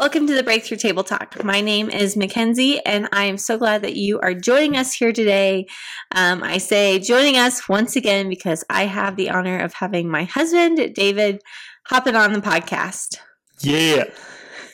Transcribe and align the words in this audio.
Welcome 0.00 0.26
to 0.28 0.34
the 0.34 0.42
Breakthrough 0.42 0.78
Table 0.78 1.04
Talk. 1.04 1.44
My 1.44 1.60
name 1.60 1.90
is 1.90 2.16
Mackenzie, 2.16 2.80
and 2.86 3.06
I 3.12 3.26
am 3.26 3.36
so 3.36 3.58
glad 3.58 3.82
that 3.82 3.96
you 3.96 4.18
are 4.20 4.32
joining 4.32 4.74
us 4.74 4.94
here 4.94 5.12
today. 5.12 5.66
Um, 6.12 6.42
I 6.42 6.56
say 6.56 6.98
joining 6.98 7.36
us 7.36 7.68
once 7.68 7.96
again 7.96 8.30
because 8.30 8.64
I 8.70 8.86
have 8.86 9.16
the 9.16 9.28
honor 9.28 9.58
of 9.58 9.74
having 9.74 10.08
my 10.08 10.24
husband, 10.24 10.94
David, 10.94 11.42
hopping 11.84 12.16
on 12.16 12.32
the 12.32 12.40
podcast. 12.40 13.18
Yeah. 13.60 14.04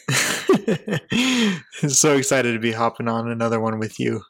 so 1.88 2.16
excited 2.16 2.52
to 2.52 2.60
be 2.60 2.70
hopping 2.70 3.08
on 3.08 3.28
another 3.28 3.58
one 3.58 3.80
with 3.80 3.98
you. 3.98 4.22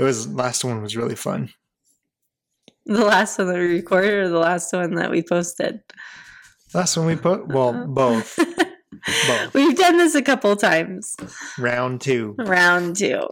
It 0.00 0.02
was 0.02 0.26
last 0.26 0.64
one 0.64 0.82
was 0.82 0.96
really 0.96 1.14
fun. 1.14 1.50
The 2.86 3.04
last 3.04 3.38
one 3.38 3.46
that 3.46 3.56
we 3.56 3.68
recorded 3.68 4.14
or 4.14 4.28
the 4.28 4.40
last 4.40 4.72
one 4.72 4.96
that 4.96 5.12
we 5.12 5.22
posted? 5.22 5.78
Last 6.74 6.96
one 6.96 7.06
we 7.06 7.14
put 7.14 7.46
well, 7.46 7.86
both. 7.86 8.36
both. 9.26 9.54
We've 9.54 9.76
done 9.76 9.98
this 9.98 10.14
a 10.14 10.22
couple 10.22 10.54
times. 10.56 11.16
Round 11.58 12.00
two. 12.00 12.34
Round 12.38 12.96
two. 12.96 13.28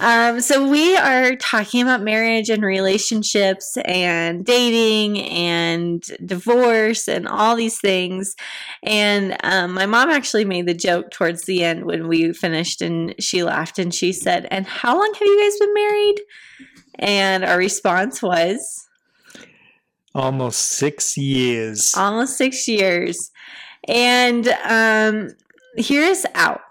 Um, 0.00 0.40
so 0.40 0.68
we 0.68 0.96
are 0.96 1.36
talking 1.36 1.82
about 1.82 2.02
marriage 2.02 2.50
and 2.50 2.62
relationships 2.62 3.76
and 3.84 4.44
dating 4.44 5.20
and 5.22 6.02
divorce 6.24 7.08
and 7.08 7.26
all 7.26 7.56
these 7.56 7.80
things. 7.80 8.36
And 8.82 9.36
um, 9.42 9.74
my 9.74 9.86
mom 9.86 10.10
actually 10.10 10.44
made 10.44 10.66
the 10.66 10.74
joke 10.74 11.10
towards 11.10 11.44
the 11.44 11.64
end 11.64 11.84
when 11.84 12.08
we 12.08 12.32
finished, 12.32 12.82
and 12.82 13.14
she 13.18 13.42
laughed 13.42 13.78
and 13.78 13.94
she 13.94 14.12
said, 14.12 14.46
"And 14.50 14.66
how 14.66 14.96
long 14.96 15.12
have 15.12 15.26
you 15.26 15.42
guys 15.42 15.58
been 15.58 15.74
married?" 15.74 16.16
And 16.98 17.44
our 17.44 17.58
response 17.58 18.22
was, 18.22 18.86
"Almost 20.14 20.58
six 20.60 21.16
years." 21.16 21.94
Almost 21.96 22.36
six 22.36 22.68
years. 22.68 23.30
And 23.88 24.48
um, 24.64 25.30
here's 25.76 26.26
out 26.34 26.62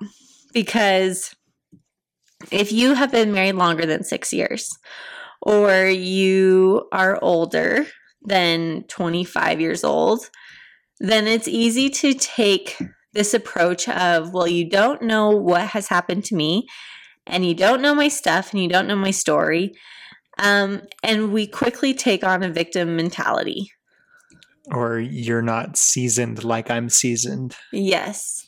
because 0.54 1.36
if 2.52 2.72
you 2.72 2.94
have 2.94 3.12
been 3.12 3.32
married 3.32 3.56
longer 3.56 3.86
than 3.86 4.04
six 4.04 4.34
years, 4.34 4.78
or 5.42 5.86
you 5.86 6.88
are 6.92 7.20
older 7.22 7.86
than 8.24 8.84
25 8.88 9.62
years 9.62 9.84
old, 9.84 10.30
then 11.00 11.28
it's 11.28 11.48
easy 11.48 11.90
to 11.90 12.14
take 12.14 12.78
this 13.14 13.34
approach 13.34 13.88
of, 13.88 14.34
well, 14.34 14.48
you 14.48 14.70
don't 14.70 15.02
know 15.02 15.30
what 15.30 15.68
has 15.68 15.88
happened 15.88 16.26
to 16.26 16.36
me, 16.36 16.68
and 17.28 17.46
you 17.46 17.54
don't 17.54 17.82
know 17.82 17.96
my 17.96 18.08
stuff, 18.08 18.52
and 18.52 18.62
you 18.62 18.68
don't 18.68 18.88
know 18.88 18.96
my 18.96 19.12
story. 19.12 19.74
Um, 20.38 20.82
and 21.02 21.32
we 21.32 21.48
quickly 21.48 21.94
take 21.94 22.24
on 22.24 22.44
a 22.44 22.50
victim 22.50 22.96
mentality. 22.96 23.72
Or 24.72 25.00
you're 25.00 25.42
not 25.42 25.78
seasoned 25.78 26.44
like 26.44 26.72
I'm 26.72 26.90
seasoned. 26.90 27.56
Yes. 27.72 28.46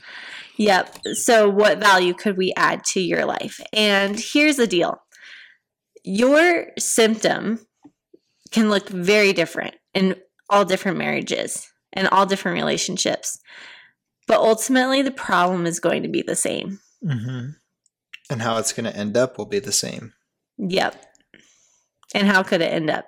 Yep. 0.58 0.98
So, 1.14 1.50
what 1.50 1.80
value 1.80 2.14
could 2.14 2.38
we 2.38 2.54
add 2.58 2.84
to 2.86 3.00
your 3.00 3.26
life? 3.26 3.60
And 3.72 4.20
here's 4.20 4.56
the 4.56 4.68
deal 4.68 5.00
your 6.04 6.68
symptom 6.80 7.60
can 8.52 8.70
look 8.70 8.90
very 8.90 9.34
different 9.34 9.76
in 9.94 10.16
all 10.50 10.66
different 10.66 10.98
marriages 10.98 11.70
and 11.94 12.08
all 12.08 12.26
different 12.26 12.56
relationships. 12.56 13.40
But 14.28 14.40
ultimately, 14.40 15.02
the 15.02 15.12
problem 15.12 15.66
is 15.66 15.80
going 15.80 16.04
to 16.04 16.10
be 16.10 16.22
the 16.22 16.36
same. 16.36 16.80
Mm-hmm. 17.04 17.50
And 18.30 18.42
how 18.42 18.58
it's 18.58 18.74
going 18.74 18.92
to 18.92 18.98
end 18.98 19.16
up 19.16 19.38
will 19.38 19.46
be 19.46 19.60
the 19.60 19.72
same. 19.72 20.14
Yep. 20.58 21.02
And 22.14 22.28
how 22.28 22.44
could 22.44 22.62
it 22.62 22.72
end 22.72 22.90
up? 22.90 23.06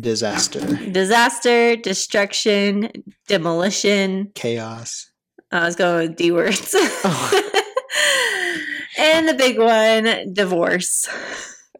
Disaster. 0.00 0.60
Disaster, 0.90 1.76
destruction, 1.76 2.90
demolition, 3.28 4.32
chaos. 4.34 5.10
I 5.52 5.66
was 5.66 5.76
going 5.76 6.08
with 6.08 6.16
D 6.16 6.32
words. 6.32 6.74
Oh. 6.74 7.52
and 8.98 9.28
the 9.28 9.34
big 9.34 9.58
one, 9.58 10.32
divorce. 10.32 11.08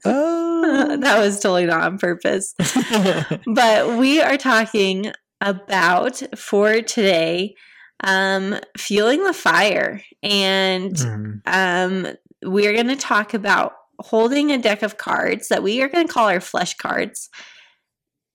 Oh. 0.05 0.45
that 1.01 1.19
was 1.19 1.41
totally 1.41 1.67
not 1.67 1.83
on 1.83 1.99
purpose. 1.99 2.55
but 3.47 3.99
we 3.99 4.21
are 4.21 4.37
talking 4.37 5.13
about 5.41 6.23
for 6.37 6.81
today 6.81 7.55
um, 8.03 8.59
fueling 8.77 9.25
the 9.25 9.33
fire. 9.33 10.03
And 10.23 10.95
mm. 10.95 11.41
um, 11.47 12.07
we're 12.43 12.75
going 12.75 12.89
to 12.89 12.97
talk 12.97 13.35
about 13.35 13.73
holding 13.99 14.51
a 14.51 14.59
deck 14.59 14.83
of 14.83 14.99
cards 14.99 15.49
that 15.49 15.63
we 15.63 15.83
are 15.83 15.89
going 15.89 16.07
to 16.07 16.13
call 16.13 16.29
our 16.29 16.41
flesh 16.41 16.75
cards. 16.77 17.29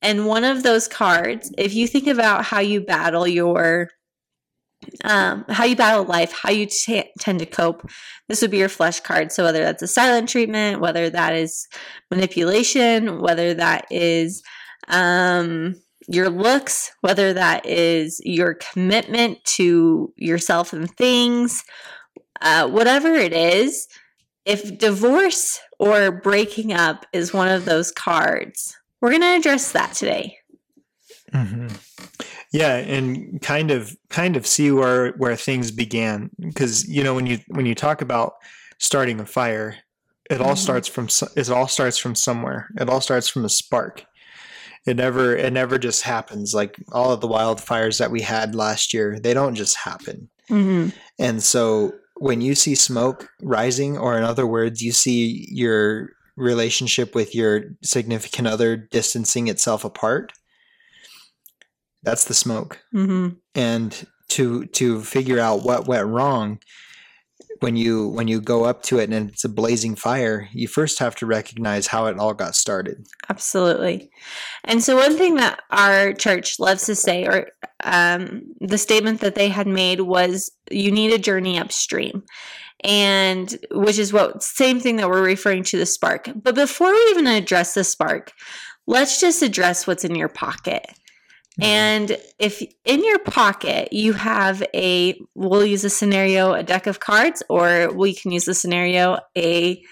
And 0.01 0.25
one 0.25 0.43
of 0.43 0.63
those 0.63 0.87
cards, 0.87 1.51
if 1.57 1.73
you 1.73 1.87
think 1.87 2.07
about 2.07 2.45
how 2.45 2.59
you 2.59 2.81
battle 2.81 3.27
your 3.27 3.89
um, 5.03 5.45
how 5.49 5.65
you 5.65 5.75
battle 5.75 6.05
life, 6.05 6.31
how 6.31 6.51
you 6.51 6.65
t- 6.65 7.11
tend 7.19 7.39
to 7.39 7.45
cope. 7.45 7.85
This 8.27 8.41
would 8.41 8.51
be 8.51 8.59
your 8.59 8.69
flesh 8.69 9.01
card. 9.01 9.31
So, 9.31 9.43
whether 9.43 9.59
that's 9.59 9.83
a 9.83 9.87
silent 9.87 10.29
treatment, 10.29 10.79
whether 10.79 11.09
that 11.09 11.33
is 11.33 11.67
manipulation, 12.09 13.19
whether 13.19 13.53
that 13.53 13.85
is 13.91 14.41
um, 14.87 15.75
your 16.07 16.29
looks, 16.29 16.91
whether 17.01 17.33
that 17.33 17.65
is 17.65 18.21
your 18.23 18.55
commitment 18.55 19.43
to 19.43 20.13
yourself 20.15 20.73
and 20.73 20.89
things, 20.95 21.63
uh, 22.41 22.67
whatever 22.69 23.13
it 23.13 23.33
is, 23.33 23.87
if 24.45 24.77
divorce 24.77 25.59
or 25.77 26.11
breaking 26.11 26.73
up 26.73 27.05
is 27.13 27.33
one 27.33 27.49
of 27.49 27.65
those 27.65 27.91
cards, 27.91 28.78
we're 29.01 29.09
going 29.09 29.21
to 29.21 29.37
address 29.37 29.71
that 29.71 29.93
today. 29.93 30.37
Mm-hmm. 31.33 31.67
Yeah, 32.51 32.77
and 32.77 33.41
kind 33.41 33.69
of 33.69 33.95
kind 34.09 34.35
of 34.35 34.47
see 34.47 34.71
where 34.71 35.11
where 35.13 35.35
things 35.35 35.69
began 35.69 36.31
because 36.39 36.87
you 36.87 37.03
know 37.03 37.13
when 37.13 37.27
you 37.27 37.39
when 37.49 37.67
you 37.67 37.75
talk 37.75 38.01
about 38.01 38.33
starting 38.79 39.19
a 39.19 39.25
fire, 39.25 39.75
it 40.31 40.41
all 40.41 40.53
mm-hmm. 40.53 40.55
starts 40.55 40.87
from 40.87 41.07
it 41.35 41.49
all 41.49 41.67
starts 41.67 41.99
from 41.99 42.15
somewhere. 42.15 42.69
It 42.79 42.89
all 42.89 43.01
starts 43.01 43.29
from 43.29 43.45
a 43.45 43.49
spark. 43.49 44.03
It 44.87 44.97
never 44.97 45.35
it 45.35 45.53
never 45.53 45.77
just 45.77 46.01
happens 46.01 46.55
like 46.55 46.77
all 46.91 47.11
of 47.11 47.21
the 47.21 47.27
wildfires 47.27 47.99
that 47.99 48.09
we 48.09 48.21
had 48.21 48.55
last 48.55 48.93
year. 48.95 49.19
They 49.19 49.35
don't 49.35 49.55
just 49.55 49.77
happen. 49.77 50.29
Mm-hmm. 50.49 50.89
And 51.19 51.43
so 51.43 51.93
when 52.15 52.41
you 52.41 52.55
see 52.55 52.75
smoke 52.75 53.29
rising, 53.41 53.97
or 53.97 54.17
in 54.17 54.23
other 54.23 54.47
words, 54.47 54.81
you 54.81 54.91
see 54.91 55.47
your 55.51 56.09
relationship 56.39 57.13
with 57.13 57.35
your 57.35 57.65
significant 57.83 58.47
other 58.47 58.75
distancing 58.75 59.47
itself 59.47 59.83
apart, 59.83 60.33
that's 62.03 62.25
the 62.25 62.33
smoke. 62.33 62.79
Mm-hmm. 62.93 63.35
And 63.55 64.07
to 64.29 64.65
to 64.65 65.01
figure 65.01 65.39
out 65.39 65.63
what 65.63 65.87
went 65.87 66.07
wrong 66.07 66.59
when 67.59 67.75
you 67.75 68.07
when 68.09 68.27
you 68.27 68.39
go 68.39 68.63
up 68.63 68.83
to 68.83 68.99
it 68.99 69.11
and 69.11 69.29
it's 69.29 69.43
a 69.43 69.49
blazing 69.49 69.95
fire 69.95 70.47
you 70.53 70.67
first 70.67 70.99
have 70.99 71.15
to 71.15 71.25
recognize 71.25 71.87
how 71.87 72.05
it 72.05 72.17
all 72.17 72.33
got 72.33 72.55
started 72.55 73.05
absolutely 73.29 74.09
and 74.63 74.83
so 74.83 74.95
one 74.95 75.17
thing 75.17 75.35
that 75.35 75.61
our 75.71 76.13
church 76.13 76.59
loves 76.59 76.85
to 76.85 76.95
say 76.95 77.25
or 77.25 77.49
um, 77.83 78.43
the 78.61 78.77
statement 78.77 79.21
that 79.21 79.35
they 79.35 79.49
had 79.49 79.67
made 79.67 80.01
was 80.01 80.51
you 80.71 80.91
need 80.91 81.11
a 81.11 81.17
journey 81.17 81.57
upstream 81.57 82.23
and 82.83 83.57
which 83.71 83.97
is 83.97 84.13
what 84.13 84.41
same 84.41 84.79
thing 84.79 84.95
that 84.97 85.09
we're 85.09 85.23
referring 85.23 85.63
to 85.63 85.77
the 85.77 85.85
spark 85.85 86.29
but 86.35 86.55
before 86.55 86.91
we 86.91 87.07
even 87.11 87.27
address 87.27 87.73
the 87.73 87.83
spark 87.83 88.31
let's 88.87 89.19
just 89.19 89.41
address 89.41 89.85
what's 89.85 90.05
in 90.05 90.15
your 90.15 90.29
pocket 90.29 90.85
and 91.61 92.17
if 92.37 92.61
in 92.85 93.03
your 93.03 93.19
pocket 93.19 93.91
you 93.91 94.13
have 94.13 94.63
a, 94.73 95.19
we'll 95.35 95.65
use 95.65 95.83
a 95.83 95.89
scenario, 95.89 96.53
a 96.53 96.63
deck 96.63 96.87
of 96.87 96.99
cards, 96.99 97.43
or 97.49 97.91
we 97.93 98.13
can 98.13 98.31
use 98.31 98.45
the 98.45 98.53
scenario, 98.53 99.19
a 99.37 99.83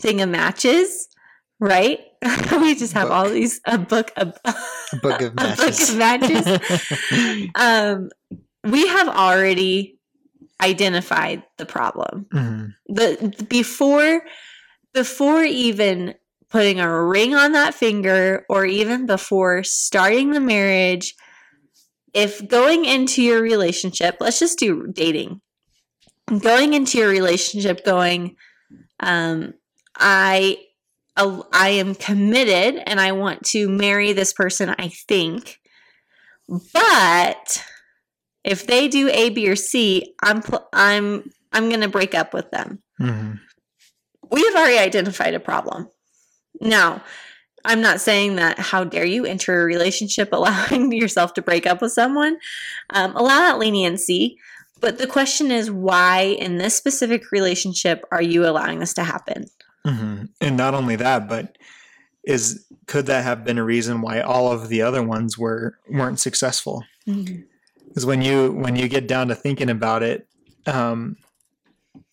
thing 0.00 0.20
of 0.20 0.28
matches, 0.28 1.08
right? 1.60 2.00
we 2.52 2.74
just 2.74 2.92
have 2.94 3.08
book. 3.08 3.16
all 3.16 3.28
these, 3.28 3.60
a 3.66 3.78
book, 3.78 4.10
a, 4.16 4.32
a 4.44 4.96
book 5.00 5.20
of 5.20 5.34
matches. 5.34 5.90
book 5.90 5.90
of 5.90 5.96
matches. 5.96 7.50
um, 7.54 8.10
we 8.64 8.86
have 8.88 9.08
already 9.08 9.98
identified 10.62 11.42
the 11.58 11.66
problem. 11.66 12.26
Mm-hmm. 12.32 12.94
The 12.94 13.46
before 13.48 14.22
before 14.94 15.42
even 15.42 16.14
putting 16.50 16.80
a 16.80 17.02
ring 17.04 17.34
on 17.34 17.52
that 17.52 17.74
finger 17.74 18.44
or 18.48 18.64
even 18.64 19.06
before 19.06 19.64
starting 19.64 20.32
the 20.32 20.40
marriage, 20.40 21.14
if 22.12 22.46
going 22.46 22.84
into 22.84 23.22
your 23.22 23.40
relationship, 23.40 24.18
let's 24.20 24.38
just 24.38 24.58
do 24.58 24.86
dating, 24.92 25.40
going 26.40 26.74
into 26.74 26.98
your 26.98 27.08
relationship 27.08 27.84
going, 27.86 28.36
um, 29.00 29.54
I, 29.96 30.58
I 31.16 31.70
am 31.70 31.94
committed 31.94 32.82
and 32.86 33.00
I 33.00 33.12
want 33.12 33.44
to 33.46 33.68
marry 33.68 34.12
this 34.12 34.34
person, 34.34 34.74
I 34.78 34.88
think, 34.88 35.58
but 36.48 37.64
if 38.44 38.66
they 38.66 38.88
do 38.88 39.08
A, 39.08 39.30
B, 39.30 39.48
or 39.48 39.56
C, 39.56 40.14
I'm, 40.22 40.42
pl- 40.42 40.68
I'm, 40.72 41.30
I'm 41.52 41.68
going 41.68 41.82
to 41.82 41.88
break 41.88 42.14
up 42.14 42.34
with 42.34 42.50
them. 42.50 42.82
Mm-hmm. 43.00 43.34
We 44.30 44.44
have 44.44 44.54
already 44.54 44.78
identified 44.78 45.34
a 45.34 45.40
problem. 45.40 45.88
Now, 46.60 47.02
I'm 47.64 47.80
not 47.80 48.00
saying 48.00 48.36
that 48.36 48.58
how 48.58 48.84
dare 48.84 49.04
you 49.04 49.24
enter 49.24 49.62
a 49.62 49.64
relationship 49.64 50.28
allowing 50.32 50.92
yourself 50.92 51.34
to 51.34 51.42
break 51.42 51.66
up 51.66 51.80
with 51.80 51.92
someone. 51.92 52.38
Um, 52.90 53.14
allow 53.16 53.38
that 53.38 53.58
leniency, 53.58 54.38
but 54.80 54.98
the 54.98 55.06
question 55.06 55.50
is 55.50 55.70
why 55.70 56.22
in 56.22 56.58
this 56.58 56.74
specific 56.74 57.30
relationship 57.30 58.04
are 58.10 58.22
you 58.22 58.46
allowing 58.46 58.80
this 58.80 58.94
to 58.94 59.04
happen? 59.04 59.46
Mm-hmm. 59.86 60.24
And 60.40 60.56
not 60.56 60.74
only 60.74 60.96
that, 60.96 61.28
but 61.28 61.56
is 62.24 62.66
could 62.86 63.06
that 63.06 63.24
have 63.24 63.44
been 63.44 63.58
a 63.58 63.64
reason 63.64 64.00
why 64.00 64.20
all 64.20 64.50
of 64.50 64.68
the 64.68 64.82
other 64.82 65.02
ones 65.02 65.38
were 65.38 65.78
weren't 65.88 66.20
successful? 66.20 66.84
Because 67.92 68.06
when 68.06 68.22
you 68.22 68.52
when 68.52 68.74
you 68.74 68.88
get 68.88 69.06
down 69.06 69.28
to 69.28 69.34
thinking 69.34 69.68
about 69.68 70.02
it, 70.02 70.26
um, 70.66 71.16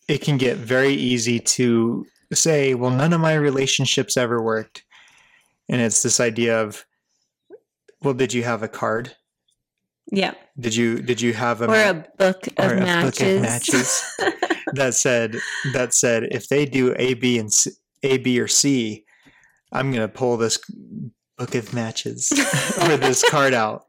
it 0.08 0.18
can 0.18 0.36
get 0.36 0.58
very 0.58 0.92
easy 0.92 1.40
to 1.40 2.04
say, 2.34 2.74
"Well, 2.74 2.90
none 2.90 3.14
of 3.14 3.20
my 3.22 3.32
relationships 3.32 4.18
ever 4.18 4.42
worked," 4.42 4.84
and 5.70 5.80
it's 5.80 6.02
this 6.02 6.20
idea 6.20 6.60
of, 6.60 6.84
"Well, 8.02 8.12
did 8.12 8.34
you 8.34 8.42
have 8.42 8.62
a 8.62 8.68
card?" 8.68 9.16
Yeah. 10.12 10.34
Did 10.58 10.76
you 10.76 11.00
did 11.00 11.22
you 11.22 11.32
have 11.32 11.62
a 11.62 11.70
or 11.70 11.74
a 11.74 12.06
book 12.18 12.46
of 12.58 12.76
matches, 12.78 13.18
book 13.18 13.28
of 13.28 13.42
matches 13.42 14.02
that 14.74 14.94
said 14.94 15.36
that 15.72 15.94
said 15.94 16.24
if 16.30 16.48
they 16.48 16.66
do 16.66 16.94
A 16.98 17.14
B 17.14 17.38
and 17.38 17.50
C, 17.50 17.70
A 18.02 18.18
B 18.18 18.38
or 18.38 18.48
C, 18.48 19.06
I'm 19.72 19.92
gonna 19.92 20.08
pull 20.08 20.36
this 20.36 20.58
book 21.38 21.54
of 21.54 21.72
matches 21.72 22.30
or 22.82 22.98
this 22.98 23.24
card 23.30 23.54
out. 23.54 23.86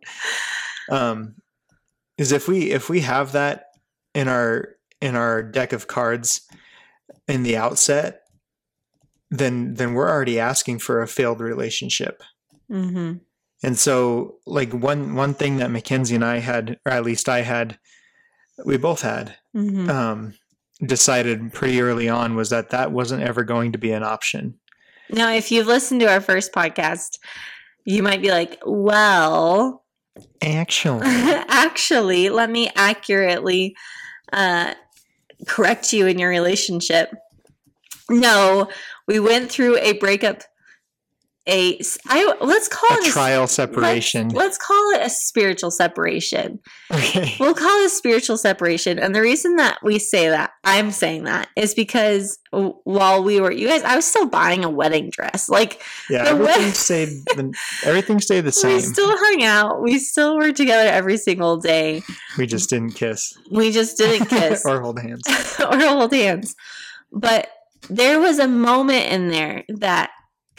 Um, 0.90 1.36
is 2.22 2.32
if 2.32 2.48
we 2.48 2.72
if 2.72 2.88
we 2.88 3.02
have 3.02 3.32
that 3.32 3.66
in 4.14 4.28
our 4.28 4.76
in 5.02 5.16
our 5.16 5.42
deck 5.42 5.74
of 5.74 5.88
cards 5.88 6.42
in 7.28 7.42
the 7.42 7.58
outset, 7.58 8.22
then 9.32 9.74
then 9.74 9.96
we're 9.96 10.10
already 10.10 10.40
asking 10.40 10.78
for 10.78 11.02
a 11.02 11.08
failed 11.08 11.42
relationship. 11.42 12.22
Mm-hmm. 12.70 13.14
And 13.64 13.78
so, 13.78 14.36
like 14.46 14.72
one 14.72 15.16
one 15.16 15.34
thing 15.34 15.58
that 15.58 15.72
Mackenzie 15.72 16.14
and 16.14 16.24
I 16.24 16.38
had, 16.38 16.78
or 16.86 16.92
at 16.92 17.04
least 17.04 17.28
I 17.28 17.42
had, 17.42 17.80
we 18.64 18.78
both 18.78 19.02
had, 19.02 19.36
mm-hmm. 19.56 19.90
um, 19.90 20.36
decided 20.86 21.54
pretty 21.54 21.82
early 21.82 22.08
on 22.08 22.36
was 22.36 22.52
that 22.52 22.70
that 22.70 22.92
wasn't 22.92 23.24
ever 23.24 23.44
going 23.44 23.72
to 23.72 23.80
be 23.80 23.92
an 23.92 24.04
option. 24.04 24.60
Now, 25.10 25.34
if 25.34 25.52
you've 25.52 25.68
listened 25.68 26.02
to 26.02 26.12
our 26.12 26.22
first 26.22 26.54
podcast, 26.54 27.18
you 27.84 28.04
might 28.04 28.22
be 28.22 28.30
like, 28.30 28.60
"Well, 28.64 29.81
actually, 30.42 31.06
actually, 31.08 32.30
let 32.30 32.50
me 32.50 32.70
accurately 32.76 33.76
uh, 34.34 34.74
correct 35.48 35.94
you 35.94 36.08
in 36.08 36.20
your 36.20 36.30
relationship." 36.30 37.12
No, 38.10 38.70
we 39.08 39.20
went 39.20 39.52
through 39.52 39.78
a 39.78 39.94
breakup 39.94 40.44
a 41.48 41.80
I 42.08 42.36
let's 42.40 42.68
call 42.68 42.90
a 42.92 43.02
it 43.02 43.08
a 43.08 43.12
trial 43.12 43.48
separation. 43.48 44.30
Let's, 44.30 44.36
let's, 44.36 44.58
call 44.60 44.92
it 44.92 45.02
a 45.02 45.10
spiritual 45.10 45.72
separation. 45.72 46.60
Okay. 46.92 47.36
We'll 47.40 47.56
call 47.56 47.82
it 47.82 47.88
a 47.88 47.90
spiritual 47.90 48.38
separation. 48.38 49.00
And 49.00 49.16
the 49.16 49.22
reason 49.22 49.56
that 49.56 49.80
we 49.84 49.98
say 49.98 50.30
that, 50.30 50.52
I'm 50.64 50.92
saying 50.92 51.24
that, 51.24 51.50
is 51.56 51.74
because 51.74 52.38
while 52.52 53.24
we 53.24 53.40
were 53.40 53.52
you 53.52 53.68
guys, 53.68 53.82
I 53.82 53.96
was 53.96 54.06
still 54.06 54.28
buying 54.28 54.64
a 54.64 54.70
wedding 54.70 55.10
dress. 55.10 55.50
Like 55.50 55.82
Yeah, 56.10 56.26
everything 56.28 56.72
stayed 56.74 57.10
the, 57.36 57.54
everything 57.84 58.20
stayed 58.20 58.42
the 58.42 58.52
same. 58.52 58.76
We 58.76 58.82
still 58.82 59.10
hung 59.10 59.44
out. 59.44 59.82
We 59.82 59.98
still 59.98 60.38
were 60.38 60.52
together 60.52 60.88
every 60.88 61.18
single 61.18 61.58
day. 61.58 62.04
We 62.38 62.46
just 62.46 62.70
didn't 62.70 62.92
kiss. 62.92 63.34
We 63.50 63.72
just 63.72 63.98
didn't 63.98 64.28
kiss. 64.28 64.64
or 64.66 64.82
hold 64.82 65.00
hands. 65.00 65.24
or 65.60 65.80
hold 65.80 66.14
hands. 66.14 66.56
But 67.12 67.50
there 67.90 68.20
was 68.20 68.38
a 68.38 68.48
moment 68.48 69.12
in 69.12 69.30
there 69.30 69.64
that 69.70 70.12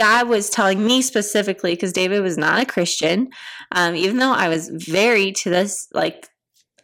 God 0.03 0.29
was 0.29 0.51
telling 0.51 0.85
me 0.85 1.01
specifically 1.01 1.77
because 1.77 1.93
David 1.93 2.23
was 2.23 2.37
not 2.37 2.61
a 2.61 2.67
Christian, 2.67 3.31
um, 3.71 3.95
even 3.95 4.17
though 4.17 4.33
I 4.33 4.49
was 4.49 4.69
very 4.69 5.31
to 5.31 5.49
this, 5.49 5.87
like, 5.95 6.29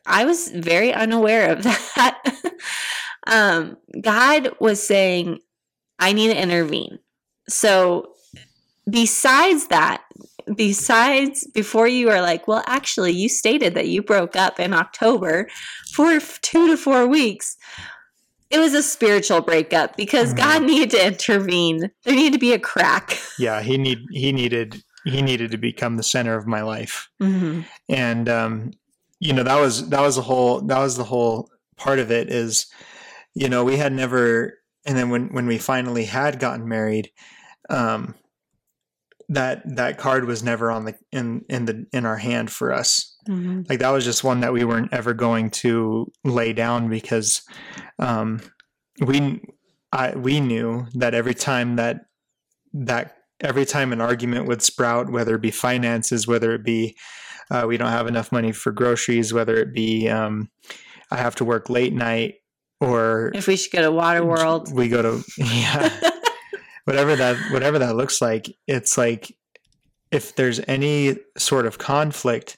I 0.06 0.24
was 0.24 0.52
very 0.52 0.94
unaware 0.94 1.50
of 1.50 1.64
that. 1.64 2.22
um, 3.26 3.76
God 4.00 4.52
was 4.60 4.80
saying, 4.80 5.40
I 5.98 6.12
need 6.12 6.28
to 6.28 6.40
intervene. 6.40 7.00
So, 7.48 8.14
besides 8.88 9.66
that, 9.66 10.04
besides 10.54 11.44
before 11.48 11.88
you 11.88 12.10
are 12.10 12.22
like, 12.22 12.46
well, 12.46 12.62
actually, 12.68 13.14
you 13.14 13.28
stated 13.28 13.74
that 13.74 13.88
you 13.88 14.00
broke 14.00 14.36
up 14.36 14.60
in 14.60 14.72
October 14.72 15.48
for 15.92 16.20
two 16.20 16.68
to 16.68 16.76
four 16.76 17.08
weeks 17.08 17.56
it 18.50 18.58
was 18.58 18.74
a 18.74 18.82
spiritual 18.82 19.40
breakup 19.40 19.96
because 19.96 20.28
mm-hmm. 20.28 20.38
God 20.38 20.62
needed 20.62 20.90
to 20.90 21.06
intervene. 21.06 21.90
There 22.04 22.14
needed 22.14 22.32
to 22.32 22.38
be 22.38 22.52
a 22.52 22.58
crack. 22.58 23.18
Yeah, 23.38 23.62
he 23.62 23.78
need 23.78 24.00
he 24.10 24.32
needed 24.32 24.82
he 25.04 25.22
needed 25.22 25.52
to 25.52 25.58
become 25.58 25.96
the 25.96 26.02
center 26.02 26.36
of 26.36 26.48
my 26.48 26.62
life, 26.62 27.08
mm-hmm. 27.22 27.60
and 27.88 28.28
um, 28.28 28.72
you 29.20 29.32
know 29.32 29.44
that 29.44 29.60
was 29.60 29.88
that 29.90 30.00
was 30.00 30.16
the 30.16 30.22
whole 30.22 30.60
that 30.62 30.78
was 30.78 30.96
the 30.96 31.04
whole 31.04 31.48
part 31.78 32.00
of 32.00 32.10
it 32.10 32.30
is, 32.30 32.66
you 33.34 33.48
know, 33.48 33.64
we 33.64 33.76
had 33.76 33.92
never, 33.92 34.58
and 34.84 34.98
then 34.98 35.08
when 35.08 35.28
when 35.28 35.46
we 35.46 35.56
finally 35.56 36.04
had 36.04 36.40
gotten 36.40 36.68
married, 36.68 37.10
um, 37.70 38.14
that 39.28 39.62
that 39.76 39.98
card 39.98 40.24
was 40.24 40.42
never 40.42 40.70
on 40.70 40.84
the 40.84 40.94
in 41.12 41.44
in 41.48 41.64
the 41.66 41.86
in 41.92 42.04
our 42.04 42.16
hand 42.16 42.50
for 42.50 42.72
us 42.72 43.16
Mm-hmm. 43.28 43.62
Like 43.69 43.80
that 43.80 43.90
was 43.90 44.04
just 44.04 44.25
one 44.25 44.40
that 44.40 44.52
we 44.52 44.64
weren't 44.64 44.92
ever 44.92 45.12
going 45.12 45.50
to 45.50 46.10
lay 46.25 46.52
down 46.52 46.88
because 46.88 47.42
um, 47.98 48.40
we 49.00 49.40
I 49.92 50.16
we 50.16 50.40
knew 50.40 50.86
that 50.94 51.14
every 51.14 51.34
time 51.34 51.76
that 51.76 52.06
that 52.72 53.16
every 53.40 53.64
time 53.64 53.92
an 53.92 54.00
argument 54.00 54.46
would 54.46 54.62
sprout, 54.62 55.10
whether 55.10 55.34
it 55.34 55.42
be 55.42 55.50
finances, 55.50 56.26
whether 56.26 56.54
it 56.54 56.64
be 56.64 56.96
uh, 57.50 57.64
we 57.66 57.76
don't 57.76 57.90
have 57.90 58.06
enough 58.06 58.32
money 58.32 58.52
for 58.52 58.72
groceries, 58.72 59.32
whether 59.32 59.56
it 59.56 59.72
be 59.72 60.08
um, 60.08 60.50
I 61.10 61.16
have 61.16 61.34
to 61.36 61.44
work 61.44 61.70
late 61.70 61.94
night, 61.94 62.36
or 62.80 63.30
if 63.34 63.46
we 63.46 63.56
should 63.56 63.72
go 63.72 63.82
to 63.82 63.92
Water 63.92 64.25
World, 64.25 64.72
we 64.72 64.88
go 64.88 65.02
to 65.02 65.25
yeah, 65.38 66.10
whatever 66.84 67.16
that 67.16 67.36
whatever 67.52 67.78
that 67.78 67.96
looks 67.96 68.20
like. 68.20 68.54
It's 68.66 68.98
like 68.98 69.34
if 70.10 70.34
there's 70.36 70.60
any 70.66 71.16
sort 71.36 71.66
of 71.66 71.78
conflict, 71.78 72.56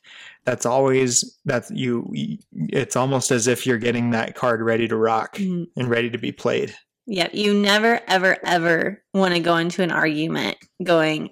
that's 0.50 0.67
always 0.67 1.38
that 1.44 1.70
you 1.70 2.12
it's 2.52 2.97
almost 2.97 3.31
as 3.31 3.47
if 3.47 3.64
you're 3.64 3.79
getting 3.79 4.11
that 4.11 4.35
card 4.35 4.61
ready 4.61 4.88
to 4.88 4.97
rock 4.97 5.37
mm-hmm. 5.37 5.62
and 5.79 5.88
ready 5.88 6.11
to 6.11 6.19
be 6.19 6.32
played 6.32 6.75
yeah 7.06 7.29
you 7.32 7.55
never 7.55 8.00
ever 8.08 8.37
ever 8.44 9.00
want 9.14 9.32
to 9.32 9.38
go 9.38 9.56
into 9.56 9.81
an 9.81 9.93
argument 9.93 10.56
going 10.82 11.31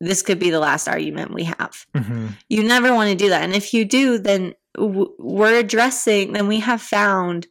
this 0.00 0.20
could 0.20 0.40
be 0.40 0.50
the 0.50 0.58
last 0.58 0.88
argument 0.88 1.32
we 1.32 1.44
have 1.44 1.86
mm-hmm. 1.94 2.26
you 2.48 2.64
never 2.64 2.92
want 2.92 3.08
to 3.08 3.14
do 3.14 3.28
that 3.28 3.44
and 3.44 3.54
if 3.54 3.72
you 3.72 3.84
do 3.84 4.18
then 4.18 4.52
w- 4.74 5.14
we're 5.20 5.60
addressing 5.60 6.32
then 6.32 6.48
we 6.48 6.58
have 6.58 6.82
found 6.82 7.46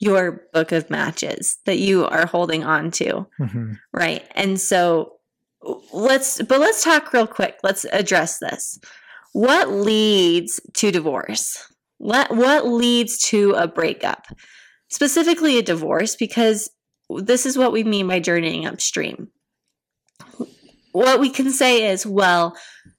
your 0.00 0.42
book 0.52 0.72
of 0.72 0.90
matches 0.90 1.58
that 1.66 1.78
you 1.78 2.04
are 2.04 2.26
holding 2.26 2.64
on 2.64 2.90
to 2.90 3.24
mm-hmm. 3.38 3.74
right 3.92 4.24
and 4.34 4.60
so 4.60 5.12
let's 5.92 6.42
but 6.42 6.58
let's 6.58 6.82
talk 6.82 7.12
real 7.12 7.28
quick 7.28 7.58
let's 7.62 7.84
address 7.92 8.40
this 8.40 8.80
what 9.32 9.70
leads 9.70 10.60
to 10.74 10.90
divorce? 10.90 11.56
What, 11.98 12.34
what 12.34 12.66
leads 12.66 13.18
to 13.28 13.52
a 13.52 13.66
breakup? 13.66 14.26
Specifically, 14.88 15.58
a 15.58 15.62
divorce, 15.62 16.16
because 16.16 16.70
this 17.08 17.46
is 17.46 17.56
what 17.56 17.72
we 17.72 17.84
mean 17.84 18.08
by 18.08 18.20
journeying 18.20 18.66
upstream. 18.66 19.28
What 20.92 21.20
we 21.20 21.30
can 21.30 21.50
say 21.50 21.90
is, 21.90 22.04
well, 22.04 22.54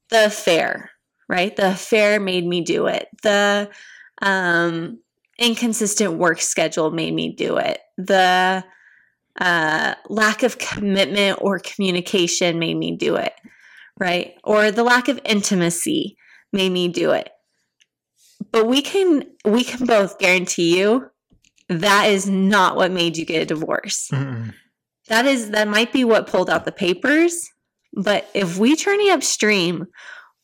the 0.10 0.25
affair, 0.25 0.92
right? 1.30 1.56
The 1.56 1.72
affair 1.72 2.20
made 2.20 2.46
me 2.46 2.62
do 2.62 2.88
it. 2.88 3.08
The 3.22 3.70
um, 4.22 5.00
inconsistent 5.38 6.13
work 6.13 6.42
schedule 6.42 6.92
made 6.92 7.13
me 7.13 7.36
do 7.36 7.58
it. 7.58 7.80
The 7.98 8.63
uh, 9.40 9.96
lack 10.10 10.44
of 10.44 10.58
commitment 10.58 11.40
or 11.42 11.60
communication 11.60 12.58
made 12.58 12.78
me 12.78 12.98
do 12.98 13.16
it, 13.16 13.34
right? 14.00 14.34
Or 14.44 14.72
the 14.72 14.84
lack 14.84 15.08
of 15.08 15.20
intimacy 15.25 16.18
made 16.53 16.72
me 16.72 16.88
do 16.88 17.12
it. 17.12 17.29
But 18.51 18.67
we 18.67 18.81
can 18.81 19.24
we 19.45 19.63
can 19.63 19.86
both 19.86 20.19
guarantee 20.19 20.79
you 20.79 21.10
that 21.69 22.10
is 22.10 22.29
not 22.29 22.75
what 22.75 22.91
made 22.91 23.17
you 23.17 23.25
get 23.25 23.41
a 23.41 23.45
divorce. 23.45 24.10
mm 24.12 24.53
That 25.07 25.25
is 25.25 25.51
that 25.51 25.67
might 25.67 25.91
be 25.91 26.03
what 26.03 26.27
pulled 26.27 26.50
out 26.50 26.65
the 26.65 26.72
papers, 26.72 27.50
but 27.93 28.29
if 28.33 28.57
we 28.57 28.75
journey 28.75 29.10
upstream, 29.10 29.88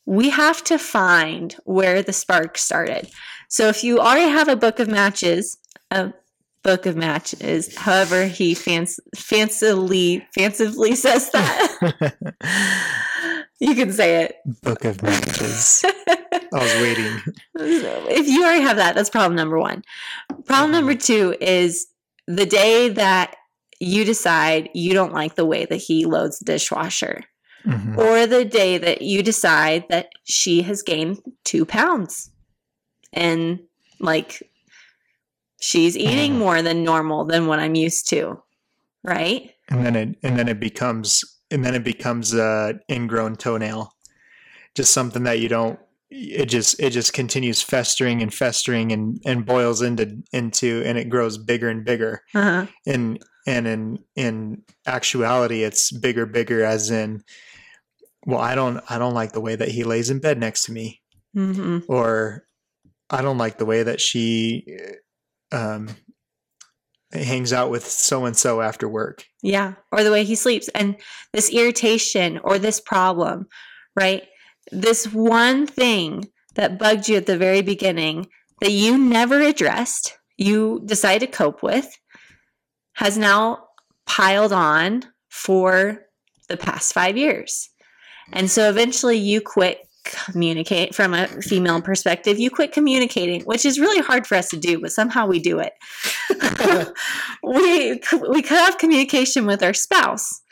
we 0.06 0.30
have 0.30 0.64
to 0.64 0.78
find 0.78 1.54
where 1.64 2.02
the 2.02 2.12
spark 2.12 2.58
started. 2.58 3.08
So 3.48 3.68
if 3.68 3.84
you 3.84 4.00
already 4.00 4.30
have 4.30 4.48
a 4.48 4.56
book 4.56 4.80
of 4.80 4.88
matches, 4.88 5.56
a 5.90 6.12
book 6.62 6.86
of 6.86 6.96
matches, 6.96 7.76
however 7.76 8.26
he 8.26 8.54
fanc- 8.54 8.98
fancily 9.16 10.26
fancifully 10.34 10.94
says 10.94 11.30
that. 11.30 12.14
You 13.60 13.74
can 13.74 13.92
say 13.92 14.24
it. 14.24 14.36
Book 14.62 14.86
of 14.86 15.02
matches. 15.02 15.84
I 16.32 16.40
was 16.52 16.74
waiting. 16.76 17.20
If 17.54 18.26
you 18.26 18.42
already 18.42 18.62
have 18.62 18.78
that, 18.78 18.94
that's 18.94 19.10
problem 19.10 19.36
number 19.36 19.58
one. 19.58 19.84
Problem 20.46 20.48
mm-hmm. 20.48 20.72
number 20.72 20.94
two 20.94 21.36
is 21.40 21.86
the 22.26 22.46
day 22.46 22.88
that 22.88 23.36
you 23.78 24.04
decide 24.04 24.70
you 24.74 24.94
don't 24.94 25.12
like 25.12 25.34
the 25.34 25.44
way 25.44 25.66
that 25.66 25.76
he 25.76 26.06
loads 26.06 26.38
the 26.38 26.46
dishwasher, 26.46 27.22
mm-hmm. 27.66 27.98
or 27.98 28.26
the 28.26 28.46
day 28.46 28.78
that 28.78 29.02
you 29.02 29.22
decide 29.22 29.84
that 29.90 30.08
she 30.24 30.62
has 30.62 30.82
gained 30.82 31.20
two 31.44 31.66
pounds. 31.66 32.30
And 33.12 33.60
like 33.98 34.42
she's 35.60 35.98
eating 35.98 36.38
more 36.38 36.62
than 36.62 36.82
normal 36.82 37.26
than 37.26 37.46
what 37.46 37.60
I'm 37.60 37.74
used 37.74 38.08
to. 38.10 38.42
Right? 39.04 39.50
And 39.68 39.84
then 39.84 39.96
it 39.96 40.16
and 40.22 40.38
then 40.38 40.48
it 40.48 40.60
becomes 40.60 41.24
and 41.50 41.64
then 41.64 41.74
it 41.74 41.84
becomes 41.84 42.34
a 42.34 42.78
ingrown 42.90 43.36
toenail. 43.36 43.92
Just 44.74 44.92
something 44.92 45.24
that 45.24 45.40
you 45.40 45.48
don't 45.48 45.78
it 46.10 46.46
just 46.46 46.80
it 46.80 46.90
just 46.90 47.12
continues 47.12 47.62
festering 47.62 48.20
and 48.20 48.34
festering 48.34 48.92
and 48.92 49.20
and 49.24 49.46
boils 49.46 49.80
into 49.80 50.22
into 50.32 50.82
and 50.84 50.98
it 50.98 51.08
grows 51.08 51.38
bigger 51.38 51.68
and 51.68 51.84
bigger. 51.84 52.22
Uh-huh. 52.34 52.66
And 52.86 53.22
and 53.46 53.66
in 53.66 53.98
in 54.16 54.62
actuality 54.86 55.62
it's 55.62 55.92
bigger 55.92 56.26
bigger 56.26 56.64
as 56.64 56.90
in 56.90 57.22
well 58.26 58.40
I 58.40 58.54
don't 58.54 58.82
I 58.88 58.98
don't 58.98 59.14
like 59.14 59.32
the 59.32 59.40
way 59.40 59.56
that 59.56 59.68
he 59.68 59.84
lays 59.84 60.10
in 60.10 60.20
bed 60.20 60.38
next 60.38 60.64
to 60.64 60.72
me. 60.72 61.00
Mm-hmm. 61.36 61.90
Or 61.90 62.44
I 63.08 63.22
don't 63.22 63.38
like 63.38 63.58
the 63.58 63.66
way 63.66 63.82
that 63.82 64.00
she 64.00 64.66
um, 65.52 65.88
hangs 67.12 67.52
out 67.52 67.70
with 67.70 67.86
so 67.86 68.24
and 68.24 68.36
so 68.36 68.60
after 68.60 68.88
work. 68.88 69.24
Yeah, 69.42 69.74
or 69.90 70.02
the 70.02 70.12
way 70.12 70.24
he 70.24 70.34
sleeps, 70.34 70.68
and 70.68 70.96
this 71.32 71.52
irritation 71.52 72.38
or 72.38 72.58
this 72.58 72.80
problem, 72.80 73.46
right? 73.96 74.24
This 74.70 75.06
one 75.06 75.66
thing 75.66 76.28
that 76.54 76.78
bugged 76.78 77.08
you 77.08 77.16
at 77.16 77.26
the 77.26 77.38
very 77.38 77.62
beginning 77.62 78.28
that 78.60 78.72
you 78.72 78.98
never 78.98 79.40
addressed, 79.40 80.18
you 80.36 80.82
decided 80.84 81.26
to 81.26 81.36
cope 81.36 81.62
with, 81.62 81.96
has 82.94 83.16
now 83.16 83.64
piled 84.06 84.52
on 84.52 85.04
for 85.28 86.02
the 86.48 86.56
past 86.56 86.92
five 86.92 87.16
years. 87.16 87.70
And 88.32 88.50
so 88.50 88.68
eventually 88.68 89.16
you 89.16 89.40
quit 89.40 89.78
communicate 90.26 90.94
from 90.94 91.14
a 91.14 91.26
female 91.42 91.80
perspective 91.80 92.38
you 92.38 92.50
quit 92.50 92.72
communicating 92.72 93.42
which 93.42 93.64
is 93.64 93.78
really 93.78 94.02
hard 94.02 94.26
for 94.26 94.36
us 94.36 94.48
to 94.48 94.56
do 94.56 94.80
but 94.80 94.92
somehow 94.92 95.26
we 95.26 95.38
do 95.38 95.60
it. 95.60 95.72
We 97.42 98.00
we 98.28 98.42
cut 98.42 98.68
off 98.68 98.78
communication 98.78 99.46
with 99.46 99.62
our 99.62 99.72
spouse 99.72 100.42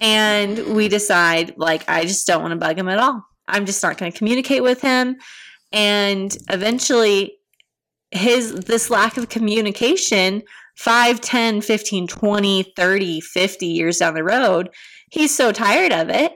and 0.00 0.74
we 0.74 0.88
decide 0.88 1.54
like 1.58 1.88
i 1.88 2.02
just 2.02 2.26
don't 2.26 2.40
want 2.42 2.52
to 2.52 2.56
bug 2.56 2.78
him 2.78 2.88
at 2.88 2.98
all. 2.98 3.24
I'm 3.46 3.66
just 3.66 3.82
not 3.82 3.98
going 3.98 4.10
to 4.10 4.16
communicate 4.16 4.62
with 4.62 4.80
him. 4.80 5.16
And 5.72 6.36
eventually 6.48 7.38
his 8.12 8.52
this 8.54 8.90
lack 8.90 9.16
of 9.16 9.28
communication 9.28 10.42
5 10.76 11.20
10 11.20 11.60
15 11.62 12.06
20 12.06 12.72
30 12.76 13.20
50 13.20 13.66
years 13.66 13.98
down 13.98 14.14
the 14.14 14.22
road 14.22 14.68
he's 15.10 15.34
so 15.34 15.50
tired 15.50 15.92
of 15.92 16.10
it 16.10 16.32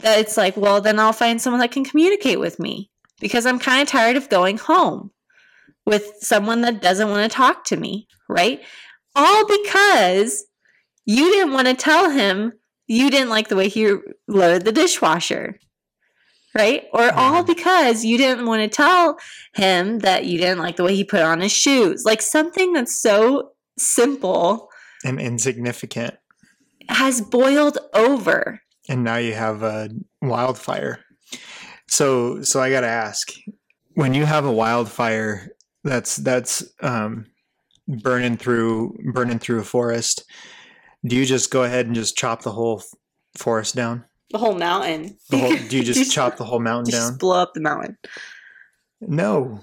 that 0.00 0.18
it's 0.18 0.36
like, 0.36 0.56
well, 0.56 0.80
then 0.80 0.98
I'll 0.98 1.12
find 1.12 1.40
someone 1.40 1.60
that 1.60 1.72
can 1.72 1.84
communicate 1.84 2.40
with 2.40 2.58
me 2.58 2.90
because 3.20 3.46
I'm 3.46 3.58
kind 3.58 3.82
of 3.82 3.88
tired 3.88 4.16
of 4.16 4.28
going 4.28 4.58
home 4.58 5.10
with 5.84 6.12
someone 6.20 6.62
that 6.62 6.82
doesn't 6.82 7.10
want 7.10 7.30
to 7.30 7.36
talk 7.36 7.64
to 7.64 7.76
me, 7.76 8.08
right? 8.28 8.60
All 9.14 9.46
because 9.46 10.44
you 11.04 11.30
didn't 11.32 11.52
want 11.52 11.68
to 11.68 11.74
tell 11.74 12.10
him 12.10 12.52
you 12.86 13.10
didn't 13.10 13.30
like 13.30 13.48
the 13.48 13.56
way 13.56 13.68
he 13.68 13.96
loaded 14.28 14.64
the 14.64 14.72
dishwasher, 14.72 15.58
right? 16.54 16.84
Or 16.92 17.10
all 17.12 17.42
mm-hmm. 17.42 17.52
because 17.52 18.04
you 18.04 18.18
didn't 18.18 18.46
want 18.46 18.62
to 18.62 18.68
tell 18.68 19.18
him 19.54 20.00
that 20.00 20.24
you 20.24 20.38
didn't 20.38 20.58
like 20.58 20.76
the 20.76 20.84
way 20.84 20.94
he 20.94 21.04
put 21.04 21.22
on 21.22 21.40
his 21.40 21.52
shoes. 21.52 22.04
Like 22.04 22.22
something 22.22 22.72
that's 22.72 23.00
so 23.00 23.50
simple 23.78 24.68
and 25.04 25.20
insignificant 25.20 26.14
has 26.88 27.20
boiled 27.20 27.78
over 27.94 28.60
and 28.92 29.04
now 29.04 29.16
you 29.16 29.32
have 29.32 29.62
a 29.62 29.88
wildfire. 30.20 31.00
So 31.88 32.42
so 32.42 32.60
I 32.60 32.68
got 32.68 32.82
to 32.82 32.88
ask, 32.88 33.32
when 33.94 34.12
you 34.12 34.26
have 34.26 34.44
a 34.44 34.52
wildfire 34.52 35.48
that's 35.82 36.16
that's 36.16 36.62
um, 36.82 37.26
burning 37.88 38.36
through 38.36 38.98
burning 39.14 39.38
through 39.38 39.60
a 39.60 39.64
forest, 39.64 40.24
do 41.06 41.16
you 41.16 41.24
just 41.24 41.50
go 41.50 41.64
ahead 41.64 41.86
and 41.86 41.94
just 41.94 42.16
chop 42.16 42.42
the 42.42 42.52
whole 42.52 42.82
forest 43.36 43.74
down? 43.74 44.04
The 44.30 44.38
whole 44.38 44.54
mountain. 44.54 45.16
The 45.30 45.38
whole, 45.38 45.56
do 45.56 45.78
you 45.78 45.84
just 45.92 46.12
chop 46.12 46.36
the 46.36 46.44
whole 46.44 46.60
mountain 46.60 46.90
just 46.90 47.12
down? 47.12 47.18
blow 47.18 47.40
up 47.40 47.54
the 47.54 47.60
mountain. 47.60 47.96
No, 49.00 49.60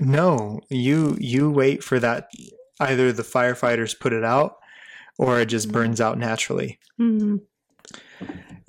no. 0.00 0.60
You 0.68 1.16
you 1.20 1.52
wait 1.52 1.84
for 1.84 2.00
that. 2.00 2.28
Either 2.80 3.12
the 3.12 3.22
firefighters 3.22 3.98
put 3.98 4.12
it 4.12 4.24
out, 4.24 4.56
or 5.18 5.38
it 5.38 5.46
just 5.46 5.68
mm-hmm. 5.68 5.74
burns 5.74 6.00
out 6.00 6.18
naturally. 6.18 6.80
Mm-hmm. 7.00 7.36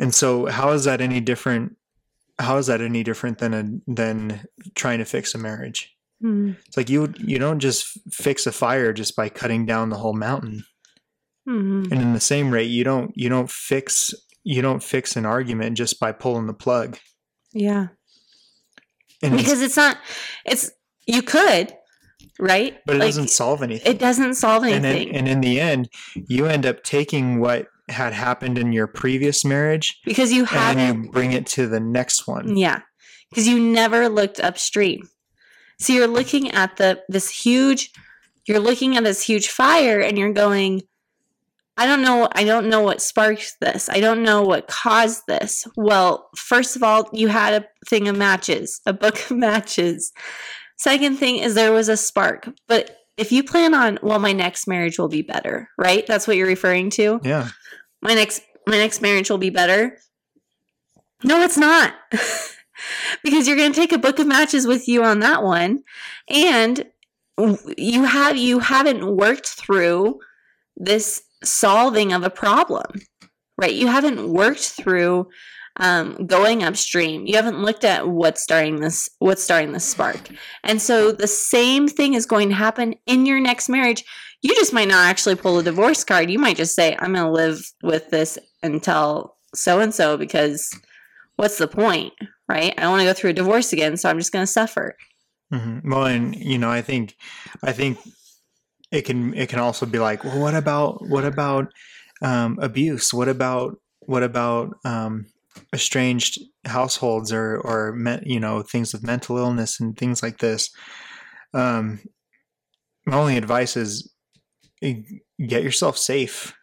And 0.01 0.13
so, 0.15 0.48
how 0.48 0.72
is 0.72 0.86
that 0.86 1.00
any 1.00 1.22
different? 1.22 1.77
How 2.39 2.58
is 2.58 2.67
that 2.67 2.81
any 2.81 3.03
different 3.03 3.38
than 3.38 3.53
a 3.53 3.91
than 3.91 4.43
trying 4.74 4.98
to 4.98 5.05
fix 5.05 5.36
a 5.36 5.38
marriage? 5.38 5.96
Mm-hmm. 6.24 6.53
It's 6.67 6.75
like 6.75 6.89
you 6.89 7.13
you 7.20 7.38
don't 7.38 7.60
just 7.60 8.00
fix 8.12 8.48
a 8.48 8.51
fire 8.51 8.93
just 8.93 9.15
by 9.15 9.29
cutting 9.29 9.67
down 9.67 9.89
the 9.89 9.98
whole 9.98 10.15
mountain. 10.15 10.63
Mm-hmm. 11.48 11.93
And 11.93 12.01
in 12.01 12.13
the 12.13 12.20
same 12.20 12.51
rate, 12.51 12.70
you 12.70 12.84
don't 12.84 13.12
you 13.15 13.29
don't 13.29 13.50
fix 13.50 14.13
you 14.43 14.63
don't 14.63 14.81
fix 14.81 15.15
an 15.15 15.25
argument 15.25 15.77
just 15.77 16.00
by 16.00 16.12
pulling 16.12 16.48
the 16.48 16.53
plug. 16.53 16.98
Yeah. 17.53 17.89
And 19.22 19.38
because 19.38 19.62
it's, 19.62 19.77
it's 19.77 19.77
not 19.77 19.98
it's 20.46 20.72
you 21.05 21.22
could 21.22 21.75
right? 22.39 22.79
But 22.86 22.96
it 22.96 23.00
like, 23.00 23.08
doesn't 23.10 23.29
solve 23.29 23.62
anything. 23.62 23.91
It 23.93 24.00
doesn't 24.00 24.34
solve 24.34 24.63
anything. 24.63 25.10
And 25.10 25.10
in, 25.10 25.15
and 25.15 25.27
in, 25.27 25.41
the 25.41 25.60
end, 25.60 25.89
you 26.15 26.48
end 26.48 26.65
up 26.65 26.84
taking 26.84 27.39
what 27.39 27.67
had 27.91 28.13
happened 28.13 28.57
in 28.57 28.71
your 28.71 28.88
previous 28.88 29.45
marriage 29.45 30.00
because 30.05 30.31
you 30.31 30.45
have 30.45 30.77
and 30.77 31.05
you 31.05 31.12
bring 31.12 31.31
it 31.31 31.45
to 31.48 31.67
the 31.67 31.79
next 31.79 32.27
one. 32.27 32.57
Yeah, 32.57 32.81
because 33.29 33.48
you 33.48 33.60
never 33.60 34.10
looked 34.10 34.39
upstream. 34.39 35.10
So 35.79 35.93
you're 35.93 36.07
looking 36.07 36.51
at 36.51 36.77
the 36.77 37.01
this 37.10 37.29
huge, 37.29 37.91
you're 38.45 38.60
looking 38.60 38.98
at 38.98 39.03
this 39.03 39.24
huge 39.24 39.50
fire, 39.50 40.00
and 40.00 40.17
you're 40.17 40.33
going, 40.33 40.81
I 41.77 41.86
don't 41.86 42.01
know. 42.01 42.29
I 42.33 42.43
don't 42.43 42.69
know 42.69 42.81
what 42.81 43.01
sparked 43.01 43.55
this. 43.62 43.89
I 43.89 44.00
don't 44.00 44.24
know 44.24 44.43
what 44.43 44.67
caused 44.67 45.24
this. 45.27 45.65
Well, 45.75 46.29
first 46.36 46.75
of 46.75 46.83
all, 46.83 47.10
you 47.13 47.27
had 47.27 47.62
a 47.63 47.67
thing 47.88 48.07
of 48.07 48.17
matches, 48.17 48.81
a 48.86 48.93
book 48.93 49.31
of 49.31 49.38
matches. 49.38 50.12
Second 50.77 51.17
thing 51.17 51.38
is 51.38 51.55
there 51.55 51.71
was 51.71 51.89
a 51.89 51.98
spark, 51.98 52.50
but 52.67 52.98
if 53.17 53.31
you 53.31 53.43
plan 53.43 53.75
on, 53.75 54.00
well, 54.01 54.17
my 54.17 54.33
next 54.33 54.67
marriage 54.67 54.98
will 54.98 55.10
be 55.10 55.21
better, 55.21 55.69
right? 55.77 56.07
That's 56.07 56.27
what 56.27 56.38
you're 56.38 56.48
referring 56.48 56.89
to. 56.91 57.19
Yeah 57.24 57.50
my 58.01 58.13
next 58.13 58.41
my 58.67 58.77
next 58.77 59.01
marriage 59.01 59.29
will 59.29 59.38
be 59.38 59.50
better. 59.50 59.98
No, 61.24 61.41
it's 61.41 61.58
not. 61.58 61.93
because 63.24 63.48
you're 63.48 63.58
going 63.58 63.72
to 63.72 63.79
take 63.79 63.91
a 63.91 63.98
book 63.98 64.20
of 64.20 64.27
matches 64.27 64.65
with 64.65 64.88
you 64.88 65.03
on 65.03 65.20
that 65.20 65.43
one 65.43 65.84
and 66.29 66.86
you 67.77 68.03
have 68.03 68.38
you 68.38 68.60
haven't 68.60 69.15
worked 69.15 69.48
through 69.48 70.20
this 70.75 71.24
solving 71.43 72.13
of 72.13 72.24
a 72.24 72.29
problem. 72.29 73.01
Right? 73.58 73.74
You 73.74 73.88
haven't 73.88 74.29
worked 74.29 74.70
through 74.70 75.27
um, 75.77 76.25
going 76.25 76.63
upstream. 76.63 77.25
You 77.25 77.36
haven't 77.36 77.62
looked 77.62 77.84
at 77.84 78.08
what's 78.08 78.41
starting 78.41 78.79
this 78.79 79.10
what's 79.20 79.43
starting 79.43 79.72
this 79.72 79.86
spark. 79.86 80.29
And 80.63 80.81
so 80.81 81.12
the 81.12 81.27
same 81.27 81.88
thing 81.88 82.13
is 82.13 82.25
going 82.25 82.50
to 82.50 82.55
happen 82.55 82.96
in 83.05 83.25
your 83.25 83.39
next 83.39 83.70
marriage 83.70 84.03
you 84.41 84.55
just 84.55 84.74
might 84.74 84.88
not 84.88 85.07
actually 85.07 85.36
pull 85.36 85.60
a 85.60 85.63
divorce 85.63 86.03
card. 86.03 86.29
You 86.29 86.39
might 86.39 86.57
just 86.57 86.75
say, 86.75 86.95
I'm 86.98 87.13
going 87.13 87.25
to 87.25 87.31
live 87.31 87.62
with 87.83 88.10
this 88.10 88.39
until 88.63 89.36
so 89.53 89.79
and 89.79 89.93
so 89.93 90.17
because 90.17 90.74
what's 91.36 91.57
the 91.57 91.67
point, 91.67 92.13
right? 92.50 92.74
I 92.77 92.81
don't 92.81 92.91
want 92.91 93.01
to 93.01 93.07
go 93.07 93.13
through 93.13 93.31
a 93.31 93.33
divorce 93.33 93.71
again, 93.74 93.98
so 93.98 94.10
I'm 94.10 94.17
just 94.17 94.31
going 94.31 94.43
to 94.43 94.51
suffer. 94.51 94.95
Mm-hmm. 95.53 95.91
Well, 95.91 96.05
and 96.05 96.36
you 96.36 96.57
know, 96.57 96.71
I 96.71 96.81
think, 96.81 97.15
I 97.62 97.71
think 97.71 98.00
it 98.91 99.03
can 99.03 99.33
it 99.33 99.50
can 99.50 99.60
also 99.60 99.86
be 99.86 100.00
like, 100.00 100.24
well, 100.24 100.39
what 100.39 100.53
about 100.53 101.07
what 101.07 101.25
about 101.25 101.71
um, 102.21 102.57
abuse? 102.62 103.13
What 103.13 103.29
about 103.29 103.77
what 104.00 104.24
about 104.24 104.75
um, 104.86 105.27
estranged 105.74 106.39
households 106.65 107.31
or 107.31 107.57
or 107.57 107.93
me, 107.93 108.19
you 108.25 108.39
know 108.39 108.62
things 108.62 108.93
with 108.93 109.03
mental 109.03 109.38
illness 109.38 109.79
and 109.79 109.98
things 109.98 110.21
like 110.21 110.39
this? 110.39 110.69
Um, 111.53 112.00
my 113.05 113.17
only 113.17 113.38
advice 113.38 113.75
is 113.77 114.11
get 114.81 115.63
yourself 115.63 115.97
safe. 115.97 116.53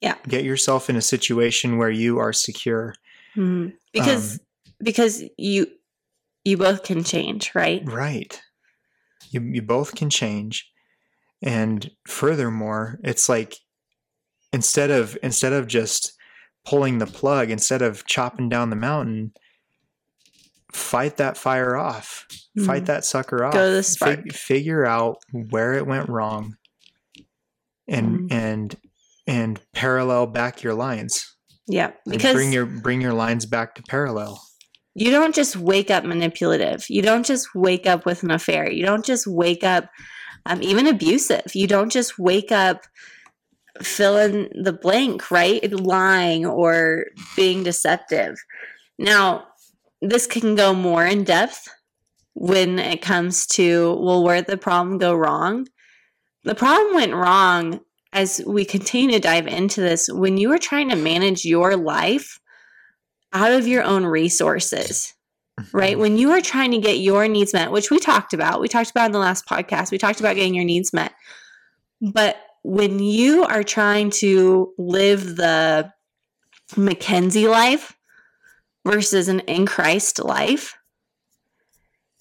Yeah. 0.00 0.16
Get 0.28 0.44
yourself 0.44 0.90
in 0.90 0.96
a 0.96 1.02
situation 1.02 1.78
where 1.78 1.90
you 1.90 2.18
are 2.18 2.32
secure. 2.32 2.94
Mm-hmm. 3.36 3.70
Because 3.92 4.34
um, 4.34 4.38
because 4.82 5.24
you 5.38 5.66
you 6.44 6.56
both 6.56 6.82
can 6.82 7.04
change, 7.04 7.54
right? 7.54 7.82
Right. 7.84 8.40
You 9.30 9.40
you 9.40 9.62
both 9.62 9.94
can 9.94 10.10
change. 10.10 10.70
And 11.42 11.90
furthermore, 12.06 13.00
it's 13.02 13.28
like 13.28 13.56
instead 14.52 14.90
of 14.90 15.16
instead 15.22 15.52
of 15.52 15.66
just 15.66 16.12
pulling 16.64 16.98
the 16.98 17.06
plug, 17.06 17.50
instead 17.50 17.82
of 17.82 18.06
chopping 18.06 18.48
down 18.48 18.70
the 18.70 18.76
mountain, 18.76 19.32
fight 20.72 21.16
that 21.16 21.36
fire 21.36 21.76
off. 21.76 22.26
Mm-hmm. 22.30 22.66
Fight 22.66 22.86
that 22.86 23.04
sucker 23.04 23.44
off. 23.44 23.54
Go 23.54 23.68
to 23.68 23.76
the 23.76 23.82
spark. 23.82 24.22
Fig- 24.22 24.32
figure 24.32 24.84
out 24.84 25.18
where 25.32 25.74
it 25.74 25.86
went 25.86 26.08
wrong 26.08 26.56
and 27.88 28.20
mm-hmm. 28.20 28.32
and 28.32 28.76
and 29.26 29.60
parallel 29.72 30.26
back 30.26 30.62
your 30.62 30.74
lines. 30.74 31.36
Yeah, 31.66 31.92
because 32.06 32.34
bring 32.34 32.52
your 32.52 32.66
bring 32.66 33.00
your 33.00 33.14
lines 33.14 33.46
back 33.46 33.74
to 33.76 33.82
parallel. 33.88 34.40
You 34.94 35.10
don't 35.10 35.34
just 35.34 35.56
wake 35.56 35.90
up 35.90 36.04
manipulative. 36.04 36.84
You 36.88 37.02
don't 37.02 37.26
just 37.26 37.48
wake 37.54 37.86
up 37.86 38.06
with 38.06 38.22
an 38.22 38.30
affair. 38.30 38.70
You 38.70 38.84
don't 38.84 39.04
just 39.04 39.26
wake 39.26 39.64
up 39.64 39.88
um, 40.46 40.62
even 40.62 40.86
abusive. 40.86 41.54
You 41.54 41.66
don't 41.66 41.90
just 41.90 42.18
wake 42.18 42.52
up 42.52 42.84
fill 43.82 44.16
in 44.16 44.48
the 44.54 44.72
blank, 44.72 45.30
right? 45.30 45.72
Lying 45.72 46.46
or 46.46 47.06
being 47.36 47.64
deceptive. 47.64 48.36
Now, 48.98 49.46
this 50.00 50.26
can 50.26 50.54
go 50.54 50.74
more 50.74 51.04
in 51.04 51.24
depth 51.24 51.68
when 52.34 52.78
it 52.78 53.02
comes 53.02 53.46
to, 53.46 53.98
well, 54.00 54.22
where 54.22 54.36
did 54.36 54.46
the 54.46 54.56
problem 54.56 54.98
go 54.98 55.14
wrong? 55.14 55.66
The 56.44 56.54
problem 56.54 56.94
went 56.94 57.14
wrong 57.14 57.80
as 58.12 58.40
we 58.46 58.64
continue 58.64 59.12
to 59.12 59.20
dive 59.20 59.46
into 59.46 59.80
this 59.80 60.08
when 60.08 60.36
you 60.36 60.52
are 60.52 60.58
trying 60.58 60.90
to 60.90 60.96
manage 60.96 61.44
your 61.44 61.76
life 61.76 62.38
out 63.32 63.52
of 63.52 63.66
your 63.66 63.82
own 63.82 64.04
resources 64.06 65.14
right? 65.72 65.92
Mm-hmm. 65.92 66.00
When 66.00 66.18
you 66.18 66.30
are 66.32 66.40
trying 66.40 66.72
to 66.72 66.78
get 66.78 66.98
your 66.98 67.28
needs 67.28 67.52
met, 67.52 67.70
which 67.70 67.90
we 67.90 67.98
talked 67.98 68.32
about, 68.32 68.60
we 68.60 68.68
talked 68.68 68.90
about 68.90 69.06
in 69.06 69.12
the 69.12 69.18
last 69.18 69.46
podcast, 69.46 69.90
we 69.90 69.98
talked 69.98 70.20
about 70.20 70.36
getting 70.36 70.54
your 70.54 70.64
needs 70.64 70.92
met. 70.92 71.12
But 72.00 72.36
when 72.62 72.98
you 72.98 73.44
are 73.44 73.62
trying 73.62 74.10
to 74.10 74.72
live 74.78 75.36
the 75.36 75.92
Mackenzie 76.76 77.48
life 77.48 77.94
versus 78.86 79.28
an 79.28 79.40
in 79.40 79.66
Christ 79.66 80.22
life, 80.22 80.76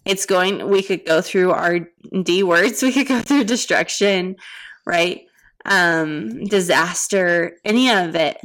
it's 0.06 0.26
going, 0.26 0.70
we 0.70 0.84
could 0.84 1.06
go 1.06 1.22
through 1.22 1.52
our 1.52 1.80
D 2.24 2.44
words, 2.44 2.82
we 2.84 2.92
could 2.92 3.08
go 3.08 3.20
through 3.22 3.46
destruction, 3.46 4.36
right? 4.86 5.22
Um, 5.66 6.44
disaster, 6.46 7.58
any 7.64 7.90
of 7.90 8.16
it. 8.16 8.38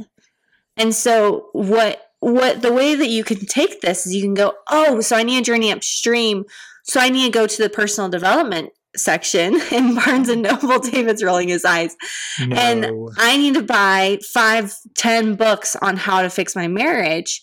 And 0.77 0.95
so, 0.95 1.49
what 1.51 2.01
what 2.21 2.61
the 2.61 2.73
way 2.73 2.95
that 2.95 3.07
you 3.07 3.23
can 3.23 3.45
take 3.45 3.81
this 3.81 4.05
is 4.05 4.13
you 4.13 4.21
can 4.21 4.33
go, 4.33 4.53
oh, 4.69 5.01
so 5.01 5.15
I 5.15 5.23
need 5.23 5.39
a 5.39 5.43
journey 5.43 5.71
upstream. 5.71 6.45
So 6.83 6.99
I 6.99 7.09
need 7.09 7.25
to 7.25 7.31
go 7.31 7.47
to 7.47 7.61
the 7.61 7.69
personal 7.69 8.09
development 8.09 8.71
section 8.95 9.59
in 9.71 9.95
Barnes 9.95 10.29
and 10.29 10.41
Noble. 10.41 10.79
David's 10.91 11.23
rolling 11.23 11.49
his 11.49 11.65
eyes. 11.65 11.95
No. 12.39 12.55
And 12.55 12.91
I 13.17 13.37
need 13.37 13.53
to 13.55 13.63
buy 13.63 14.19
five, 14.33 14.75
ten 14.95 15.35
books 15.35 15.75
on 15.77 15.97
how 15.97 16.21
to 16.21 16.29
fix 16.29 16.55
my 16.55 16.67
marriage. 16.67 17.41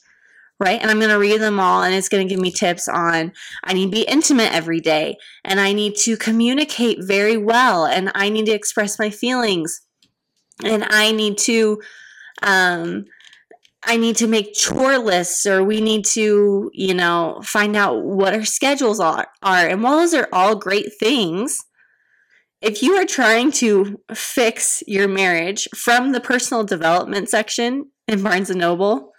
Right. 0.59 0.81
And 0.81 0.91
I'm 0.91 0.99
going 0.99 1.11
to 1.11 1.19
read 1.19 1.43
them 1.43 1.61
all 1.61 1.83
and 1.83 1.95
it's 1.95 2.09
going 2.09 2.27
to 2.27 2.33
give 2.33 2.41
me 2.41 2.51
tips 2.51 2.89
on 2.89 3.33
I 3.63 3.75
need 3.75 3.87
to 3.87 3.91
be 3.91 4.03
intimate 4.03 4.55
every 4.55 4.81
day 4.81 5.17
and 5.45 5.61
I 5.61 5.75
need 5.75 5.97
to 5.97 6.17
communicate 6.17 6.99
very 7.03 7.37
well 7.37 7.85
and 7.85 8.11
I 8.15 8.31
need 8.31 8.47
to 8.47 8.53
express 8.53 8.99
my 8.99 9.11
feelings 9.11 9.83
and 10.65 10.87
I 10.89 11.13
need 11.13 11.37
to 11.39 11.83
um, 12.43 13.05
I 13.85 13.97
need 13.97 14.17
to 14.17 14.27
make 14.27 14.55
chore 14.55 14.99
lists 14.99 15.47
or 15.47 15.63
we 15.63 15.81
need 15.81 16.05
to, 16.07 16.71
you 16.75 16.95
know, 16.95 17.41
find 17.45 17.77
out 17.77 18.05
what 18.05 18.35
our 18.35 18.45
schedules 18.45 18.99
are, 18.99 19.29
are. 19.43 19.69
And 19.69 19.83
while 19.83 19.99
those 19.99 20.13
are 20.13 20.29
all 20.33 20.57
great 20.57 20.93
things, 20.99 21.57
if 22.61 22.83
you 22.83 22.95
are 22.95 23.05
trying 23.05 23.53
to 23.53 24.01
fix 24.13 24.83
your 24.89 25.07
marriage 25.07 25.69
from 25.77 26.11
the 26.11 26.21
personal 26.21 26.65
development 26.65 27.29
section 27.29 27.91
in 28.09 28.25
Barnes 28.25 28.51
and 28.51 28.59
Noble, 28.59 29.13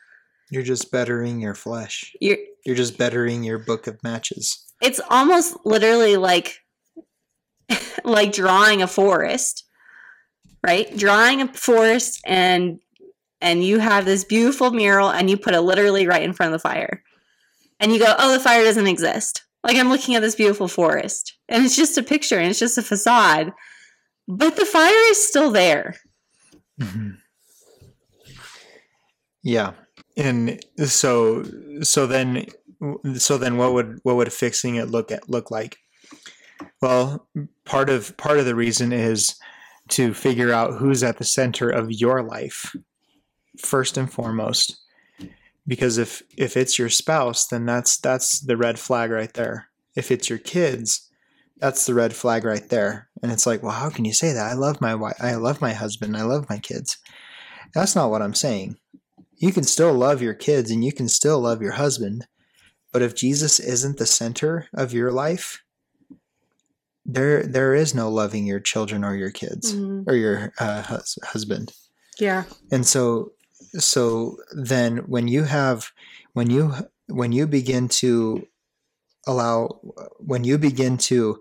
you're 0.50 0.64
just 0.64 0.92
bettering 0.92 1.40
your 1.40 1.56
flesh. 1.56 2.16
You're 2.22 2.38
you're 2.66 2.76
just 2.76 2.98
bettering 2.98 3.44
your 3.44 3.60
book 3.60 3.88
of 3.88 4.02
matches. 4.04 4.66
It's 4.82 5.02
almost 5.10 5.58
literally 5.66 6.18
like 6.18 6.60
like 8.04 8.32
drawing 8.34 8.82
a 8.82 8.88
forest, 8.88 9.66
right? 10.66 10.96
Drawing 10.98 11.42
a 11.42 11.54
forest 11.54 12.22
and 12.26 12.80
and 13.42 13.64
you 13.64 13.80
have 13.80 14.06
this 14.06 14.24
beautiful 14.24 14.72
mural 14.72 15.10
and 15.10 15.30
you 15.30 15.38
put 15.38 15.54
it 15.54 15.62
literally 15.62 16.08
right 16.08 16.24
in 16.24 16.34
front 16.34 16.54
of 16.54 16.60
the 16.60 16.68
fire. 16.68 17.04
And 17.80 17.94
you 17.94 18.00
go, 18.00 18.16
oh, 18.18 18.34
the 18.34 18.40
fire 18.40 18.64
doesn't 18.64 18.88
exist. 18.88 19.44
Like 19.64 19.78
I'm 19.78 19.90
looking 19.90 20.16
at 20.16 20.22
this 20.22 20.36
beautiful 20.36 20.68
forest 20.68 21.38
and 21.48 21.64
it's 21.64 21.76
just 21.76 21.98
a 21.98 22.04
picture 22.04 22.40
and 22.40 22.50
it's 22.50 22.60
just 22.60 22.78
a 22.78 22.82
facade, 22.82 23.52
but 24.28 24.56
the 24.56 24.66
fire 24.66 25.10
is 25.10 25.28
still 25.28 25.52
there. 25.52 25.96
Mm-hmm. 26.82 27.12
Yeah. 29.44 29.74
And 30.18 30.60
so, 30.86 31.44
so 31.84 32.08
then, 32.08 32.48
so 33.16 33.38
then 33.38 33.58
what 33.58 33.74
would, 33.74 34.00
what 34.04 34.16
would 34.16 34.34
fixing 34.34 34.76
it 34.76 34.90
look 34.90 35.12
at, 35.12 35.30
look 35.30 35.52
like? 35.52 35.78
Well, 36.82 37.28
part 37.66 37.90
of, 37.90 38.18
part 38.18 38.40
of 38.40 38.46
the 38.46 38.56
reason 38.56 38.92
is 38.92 39.36
to 39.90 40.14
figure 40.14 40.52
out 40.52 40.78
who's 40.78 41.04
at 41.04 41.18
the 41.18 41.24
center 41.24 41.70
of 41.70 41.92
your 41.92 42.24
life 42.24 42.76
first 43.58 43.98
and 43.98 44.12
foremost. 44.12 44.78
Because 45.66 45.98
if 45.98 46.24
if 46.38 46.56
it's 46.56 46.80
your 46.80 46.90
spouse 46.90 47.48
then 47.48 47.66
that's 47.66 47.98
that's 47.98 48.40
the 48.40 48.58
red 48.58 48.80
flag 48.80 49.12
right 49.12 49.34
there. 49.34 49.70
If 49.96 50.12
it's 50.12 50.30
your 50.30 50.40
kids 50.40 51.04
that's 51.58 51.88
the 51.88 51.96
red 51.96 52.14
flag 52.14 52.44
right 52.44 52.70
there. 52.70 53.10
And 53.24 53.32
it's 53.32 53.46
like 53.46 53.64
well 53.64 53.74
how 53.74 53.90
can 53.90 54.06
you 54.06 54.14
say 54.14 54.32
that? 54.34 54.52
I 54.52 54.54
love 54.54 54.80
my 54.80 54.96
wife 54.96 55.18
i 55.20 55.36
love 55.36 55.62
my 55.62 55.74
husband. 55.74 56.16
I 56.16 56.24
love 56.24 56.50
my 56.50 56.60
kids. 56.60 56.98
That's 57.74 57.96
not 57.96 58.10
what 58.12 58.22
i'm 58.22 58.34
saying 58.34 58.78
you 59.38 59.52
can 59.52 59.64
still 59.64 59.94
love 59.94 60.22
your 60.22 60.34
kids 60.34 60.72
and 60.72 60.84
you 60.84 60.92
can 60.92 61.08
still 61.08 61.40
love 61.40 61.62
your 61.62 61.74
husband 61.74 62.28
but 62.92 63.02
if 63.02 63.16
jesus 63.16 63.60
isn't 63.60 63.98
the 63.98 64.06
center 64.06 64.68
of 64.74 64.94
your 64.94 65.12
life 65.12 65.64
there 67.06 67.44
there 67.44 67.74
is 67.74 67.96
no 67.96 68.10
loving 68.10 68.46
your 68.46 68.60
children 68.60 69.04
or 69.04 69.16
your 69.16 69.32
kids 69.32 69.74
mm-hmm. 69.74 70.10
or 70.10 70.14
your 70.14 70.54
uh, 70.60 70.82
hus- 70.82 71.18
husband 71.24 71.72
yeah 72.20 72.44
and 72.72 72.86
so 72.86 73.32
so 73.80 74.38
then 74.52 74.98
when 74.98 75.28
you 75.28 75.44
have 75.44 75.92
when 76.34 76.50
you 76.50 76.74
when 77.08 77.32
you 77.32 77.48
begin 77.48 77.88
to 77.88 78.46
allow 79.26 79.68
when 80.20 80.44
you 80.44 80.58
begin 80.58 80.98
to 80.98 81.40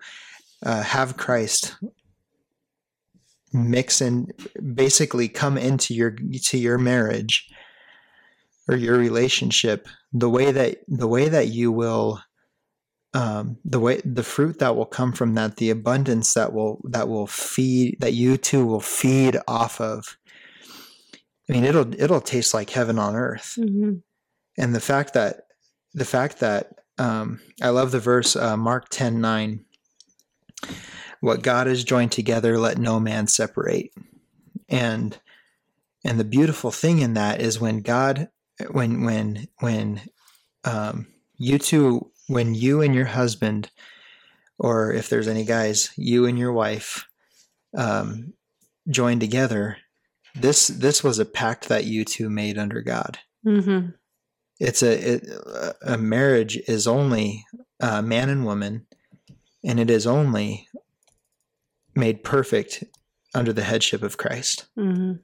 uh, 0.64 0.82
have 0.82 1.16
christ 1.16 1.76
mix 3.52 4.00
and 4.00 4.32
basically 4.74 5.28
come 5.28 5.56
into 5.58 5.94
your 5.94 6.16
to 6.42 6.58
your 6.58 6.78
marriage 6.78 7.48
or 8.68 8.76
your 8.76 8.96
relationship 8.98 9.88
the 10.12 10.30
way 10.30 10.52
that 10.52 10.78
the 10.88 11.08
way 11.08 11.28
that 11.28 11.48
you 11.48 11.70
will 11.72 12.20
um, 13.14 13.56
the 13.64 13.80
way 13.80 14.00
the 14.04 14.22
fruit 14.22 14.58
that 14.58 14.76
will 14.76 14.86
come 14.86 15.12
from 15.12 15.34
that 15.34 15.56
the 15.56 15.70
abundance 15.70 16.34
that 16.34 16.52
will 16.52 16.80
that 16.84 17.08
will 17.08 17.26
feed 17.26 17.96
that 18.00 18.12
you 18.12 18.36
two 18.36 18.66
will 18.66 18.80
feed 18.80 19.38
off 19.46 19.80
of 19.80 20.16
I 21.48 21.52
mean, 21.52 21.64
it'll 21.64 21.94
it'll 22.00 22.20
taste 22.20 22.54
like 22.54 22.70
heaven 22.70 22.98
on 22.98 23.14
earth. 23.14 23.56
Mm-hmm. 23.58 23.94
And 24.58 24.74
the 24.74 24.80
fact 24.80 25.14
that 25.14 25.42
the 25.94 26.04
fact 26.04 26.40
that 26.40 26.72
um, 26.98 27.40
I 27.62 27.68
love 27.68 27.92
the 27.92 28.00
verse 28.00 28.36
uh, 28.36 28.56
Mark 28.56 28.88
ten 28.90 29.20
nine. 29.20 29.64
What 31.20 31.42
God 31.42 31.66
has 31.66 31.82
joined 31.82 32.12
together, 32.12 32.58
let 32.58 32.78
no 32.78 33.00
man 33.00 33.26
separate. 33.26 33.92
And 34.68 35.18
and 36.04 36.18
the 36.20 36.24
beautiful 36.24 36.70
thing 36.70 36.98
in 36.98 37.14
that 37.14 37.40
is 37.40 37.60
when 37.60 37.80
God, 37.80 38.28
when 38.70 39.04
when 39.04 39.48
when 39.60 40.00
um, 40.64 41.06
you 41.36 41.58
two, 41.58 42.10
when 42.28 42.54
you 42.54 42.82
and 42.82 42.94
your 42.94 43.06
husband, 43.06 43.70
or 44.58 44.92
if 44.92 45.08
there's 45.08 45.28
any 45.28 45.44
guys, 45.44 45.90
you 45.96 46.26
and 46.26 46.38
your 46.38 46.52
wife, 46.52 47.06
um, 47.76 48.32
join 48.88 49.18
together 49.20 49.76
this 50.40 50.68
this 50.68 51.02
was 51.02 51.18
a 51.18 51.24
pact 51.24 51.68
that 51.68 51.84
you 51.84 52.04
two 52.04 52.28
made 52.28 52.58
under 52.58 52.80
God. 52.82 53.18
Mm-hmm. 53.44 53.90
It's 54.60 54.82
a 54.82 55.14
it, 55.14 55.28
a 55.82 55.98
marriage 55.98 56.58
is 56.68 56.86
only 56.86 57.44
uh, 57.80 58.02
man 58.02 58.28
and 58.28 58.44
woman, 58.44 58.86
and 59.64 59.80
it 59.80 59.90
is 59.90 60.06
only 60.06 60.68
made 61.94 62.22
perfect 62.22 62.84
under 63.34 63.52
the 63.52 63.64
headship 63.64 64.02
of 64.02 64.18
Christ. 64.18 64.66
Mm-hmm. 64.78 65.14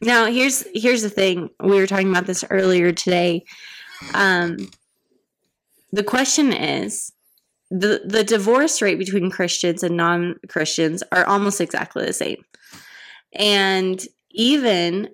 Now, 0.00 0.26
here's 0.26 0.64
here's 0.74 1.02
the 1.02 1.10
thing. 1.10 1.50
We 1.60 1.76
were 1.76 1.86
talking 1.86 2.10
about 2.10 2.26
this 2.26 2.44
earlier 2.50 2.92
today. 2.92 3.44
Um, 4.14 4.70
the 5.92 6.04
question 6.04 6.52
is 6.52 7.12
the 7.70 8.02
the 8.04 8.24
divorce 8.24 8.80
rate 8.80 8.98
between 8.98 9.30
Christians 9.30 9.82
and 9.82 9.96
non 9.96 10.36
Christians 10.48 11.02
are 11.12 11.26
almost 11.26 11.60
exactly 11.60 12.04
the 12.04 12.12
same. 12.12 12.44
And 13.34 14.00
even 14.30 15.10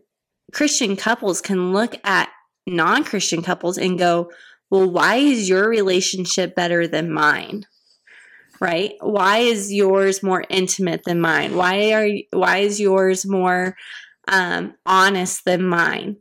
Christian 0.53 0.97
couples 0.97 1.41
can 1.41 1.73
look 1.73 1.97
at 2.05 2.29
non 2.67 3.05
Christian 3.05 3.43
couples 3.43 3.79
and 3.79 3.99
go, 3.99 4.31
well, 4.71 4.91
why 4.91 5.17
is 5.17 5.49
your 5.49 5.69
relationship 5.69 6.55
better 6.55 6.87
than 6.87 7.13
mine? 7.13 7.67
Right? 8.61 8.93
Why 9.01 9.39
is 9.39 9.73
yours 9.73 10.23
more 10.23 10.45
intimate 10.49 11.03
than 11.05 11.21
mine? 11.21 11.57
Why 11.57 11.93
are 11.93 12.09
why 12.39 12.59
is 12.59 12.81
yours 12.81 13.27
more 13.27 13.77
um, 14.29 14.75
honest 14.87 15.45
than 15.45 15.65
mine? 15.65 16.17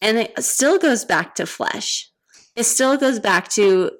And 0.00 0.18
it 0.18 0.42
still 0.44 0.78
goes 0.78 1.04
back 1.04 1.34
to 1.36 1.46
flesh. 1.46 2.10
It 2.56 2.64
still 2.64 2.96
goes 2.96 3.18
back 3.18 3.48
to 3.50 3.90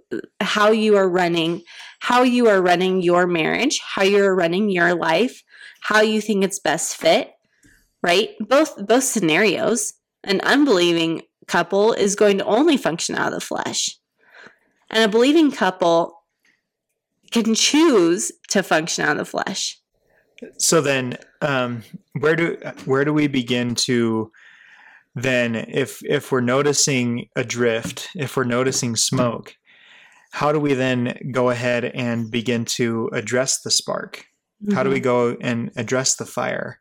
how 0.41 0.71
you 0.71 0.97
are 0.97 1.09
running, 1.09 1.63
how 2.01 2.23
you 2.23 2.49
are 2.49 2.63
running 2.63 3.03
your 3.03 3.27
marriage, 3.27 3.81
how 3.83 4.03
you 4.03 4.25
are 4.25 4.35
running 4.35 4.71
your 4.71 4.95
life, 4.95 5.43
how 5.81 6.01
you 6.01 6.21
think 6.21 6.45
it's 6.45 6.61
best 6.61 6.97
fit, 6.97 7.33
right? 8.03 8.31
Both 8.41 8.87
both 8.87 9.05
scenarios. 9.05 9.95
An 10.23 10.41
unbelieving 10.41 11.23
couple 11.47 11.93
is 11.93 12.15
going 12.15 12.39
to 12.39 12.45
only 12.45 12.77
function 12.77 13.15
out 13.15 13.33
of 13.33 13.41
the 13.41 13.41
flesh. 13.41 13.99
And 14.91 15.05
a 15.05 15.09
believing 15.09 15.51
couple 15.51 16.23
can 17.31 17.55
choose 17.55 18.31
to 18.49 18.63
function 18.63 19.05
out 19.05 19.19
of 19.19 19.19
the 19.19 19.25
flesh. 19.25 19.81
So 20.59 20.81
then, 20.81 21.19
um, 21.41 21.83
where 22.19 22.37
do 22.37 22.57
where 22.85 23.05
do 23.05 23.13
we 23.13 23.27
begin 23.27 23.75
to 23.77 24.31
then, 25.15 25.55
if 25.55 26.05
if 26.05 26.33
we're 26.33 26.41
noticing 26.41 27.29
a 27.37 27.45
drift, 27.45 28.09
if 28.17 28.37
we're 28.37 28.45
noticing 28.45 28.97
smoke, 28.97 29.55
how 30.33 30.51
do 30.51 30.59
we 30.59 30.75
then 30.75 31.17
go 31.31 31.51
ahead 31.51 31.85
and 31.85 32.31
begin 32.31 32.65
to 32.65 33.09
address 33.13 33.61
the 33.61 33.71
spark? 33.71 34.27
Mm-hmm. 34.63 34.75
How 34.75 34.83
do 34.83 34.91
we 34.91 34.97
mm-hmm. 34.97 35.05
go 35.05 35.37
and 35.41 35.71
address 35.77 36.17
the 36.17 36.27
fire? 36.27 36.81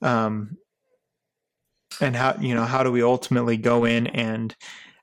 Um, 0.00 0.56
and 2.00 2.16
how 2.16 2.36
you 2.40 2.54
know 2.54 2.64
how 2.64 2.82
do 2.82 2.90
we 2.90 3.02
ultimately 3.02 3.58
go 3.58 3.84
in 3.84 4.06
and 4.06 4.56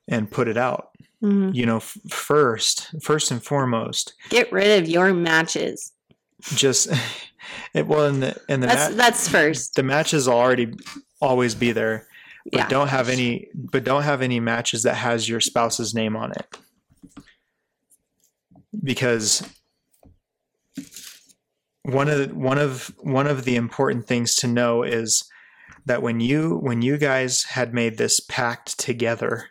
and 0.08 0.32
put 0.32 0.48
it 0.48 0.58
out? 0.58 0.90
Mm-hmm. 1.24 1.54
You 1.54 1.66
know, 1.66 1.78
f- 1.78 1.98
first, 2.10 2.90
first 3.02 3.30
and 3.30 3.44
foremost, 3.44 4.16
get 4.30 4.52
rid 4.52 4.82
of 4.82 4.90
your 4.90 5.14
matches. 5.14 5.92
Just 6.42 6.90
it 7.74 7.88
well, 7.88 8.06
in 8.06 8.20
the 8.20 8.38
in 8.50 8.60
the 8.62 8.68
that's, 8.68 8.90
ma- 8.90 8.96
that's 8.96 9.28
first. 9.28 9.76
The 9.76 9.84
matches 9.84 10.28
will 10.28 10.36
already 10.36 10.74
always 11.22 11.56
be 11.56 11.72
there, 11.72 12.08
but 12.52 12.58
yeah. 12.58 12.68
don't 12.68 12.90
have 12.90 13.10
any. 13.10 13.48
But 13.54 13.84
don't 13.84 14.04
have 14.04 14.22
any 14.22 14.40
matches 14.40 14.84
that 14.84 14.96
has 14.96 15.28
your 15.28 15.40
spouse's 15.40 15.94
name 15.94 16.16
on 16.16 16.32
it, 16.32 16.58
because 18.84 19.48
one 21.84 22.10
of 22.10 22.20
the, 22.20 22.36
one 22.36 22.58
of 22.58 22.94
one 23.00 23.28
of 23.28 23.46
the 23.46 23.56
important 23.56 24.06
things 24.06 24.36
to 24.36 24.48
know 24.48 24.84
is 24.84 25.24
that 25.86 26.02
when 26.02 26.20
you 26.20 26.58
when 26.58 26.82
you 26.82 26.98
guys 26.98 27.44
had 27.44 27.74
made 27.74 27.98
this 27.98 28.20
pact 28.20 28.78
together 28.78 29.50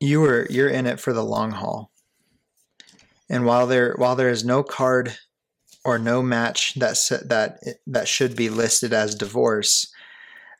you 0.00 0.20
were 0.20 0.46
you're 0.50 0.68
in 0.68 0.86
it 0.86 1.00
for 1.00 1.12
the 1.12 1.24
long 1.24 1.50
haul. 1.52 1.90
And 3.30 3.46
while 3.46 3.66
there 3.66 3.94
while 3.96 4.16
there 4.16 4.28
is 4.28 4.44
no 4.44 4.62
card 4.62 5.16
or 5.84 5.98
no 5.98 6.22
match 6.22 6.74
that 6.74 6.96
that 7.26 7.58
that 7.86 8.08
should 8.08 8.36
be 8.36 8.48
listed 8.48 8.92
as 8.92 9.14
divorce, 9.14 9.92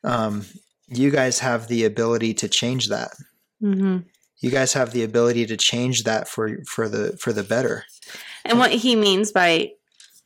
um, 0.02 0.44
you 0.88 1.10
guys 1.10 1.38
have 1.38 1.68
the 1.68 1.84
ability 1.84 2.34
to 2.34 2.48
change 2.48 2.88
that. 2.88 3.12
Mm-hmm. 3.62 3.98
You 4.40 4.50
guys 4.50 4.74
have 4.74 4.92
the 4.92 5.02
ability 5.02 5.46
to 5.46 5.56
change 5.56 6.04
that 6.04 6.28
for 6.28 6.62
for 6.66 6.88
the 6.88 7.16
for 7.16 7.32
the 7.32 7.44
better. 7.44 7.84
And 8.44 8.58
what 8.58 8.72
he 8.72 8.94
means 8.94 9.32
by 9.32 9.72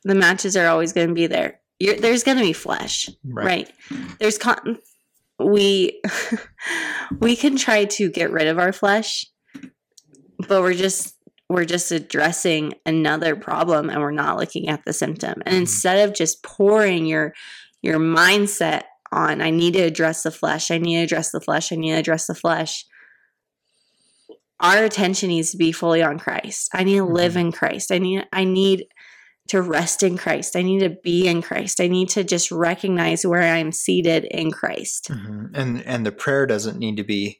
the 0.03 0.15
matches 0.15 0.57
are 0.57 0.67
always 0.67 0.93
going 0.93 1.07
to 1.07 1.13
be 1.13 1.27
there. 1.27 1.59
You're, 1.79 1.95
there's 1.95 2.23
going 2.23 2.37
to 2.37 2.43
be 2.43 2.51
flesh, 2.51 3.09
right? 3.23 3.71
right? 3.89 4.09
There's 4.19 4.37
con- 4.37 4.79
we 5.39 6.01
we 7.19 7.37
can 7.37 7.55
try 7.55 7.85
to 7.85 8.09
get 8.09 8.31
rid 8.31 8.47
of 8.47 8.59
our 8.59 8.73
flesh 8.73 9.25
but 10.47 10.61
we're 10.61 10.73
just 10.73 11.15
we're 11.49 11.65
just 11.65 11.91
addressing 11.91 12.73
another 12.85 13.35
problem 13.35 13.89
and 13.89 13.99
we're 13.99 14.11
not 14.11 14.37
looking 14.37 14.69
at 14.69 14.85
the 14.85 14.93
symptom 14.93 15.33
and 15.45 15.53
mm-hmm. 15.53 15.61
instead 15.61 16.07
of 16.07 16.15
just 16.15 16.43
pouring 16.43 17.05
your 17.05 17.33
your 17.81 17.99
mindset 17.99 18.83
on 19.11 19.41
i 19.41 19.49
need 19.49 19.73
to 19.73 19.81
address 19.81 20.23
the 20.23 20.31
flesh 20.31 20.71
i 20.71 20.77
need 20.77 20.97
to 20.97 21.03
address 21.03 21.31
the 21.31 21.41
flesh 21.41 21.71
i 21.71 21.75
need 21.75 21.91
to 21.91 21.99
address 21.99 22.27
the 22.27 22.35
flesh 22.35 22.85
our 24.59 24.83
attention 24.83 25.29
needs 25.29 25.51
to 25.51 25.57
be 25.57 25.71
fully 25.71 26.03
on 26.03 26.19
christ 26.19 26.69
i 26.73 26.83
need 26.83 26.97
to 26.97 27.05
live 27.05 27.33
mm-hmm. 27.33 27.47
in 27.47 27.51
christ 27.51 27.91
i 27.91 27.97
need 27.97 28.25
i 28.31 28.43
need 28.43 28.85
to 29.49 29.63
rest 29.63 30.03
in 30.03 30.15
Christ. 30.15 30.55
I 30.55 30.61
need 30.61 30.81
to 30.81 30.95
be 31.03 31.27
in 31.27 31.41
Christ. 31.41 31.81
I 31.81 31.87
need 31.87 32.09
to 32.09 32.23
just 32.23 32.51
recognize 32.51 33.25
where 33.25 33.41
I'm 33.41 33.71
seated 33.71 34.25
in 34.25 34.51
Christ. 34.51 35.07
Mm-hmm. 35.09 35.55
And 35.55 35.81
and 35.87 36.05
the 36.05 36.11
prayer 36.11 36.45
doesn't 36.45 36.77
need 36.77 36.97
to 36.97 37.03
be 37.03 37.39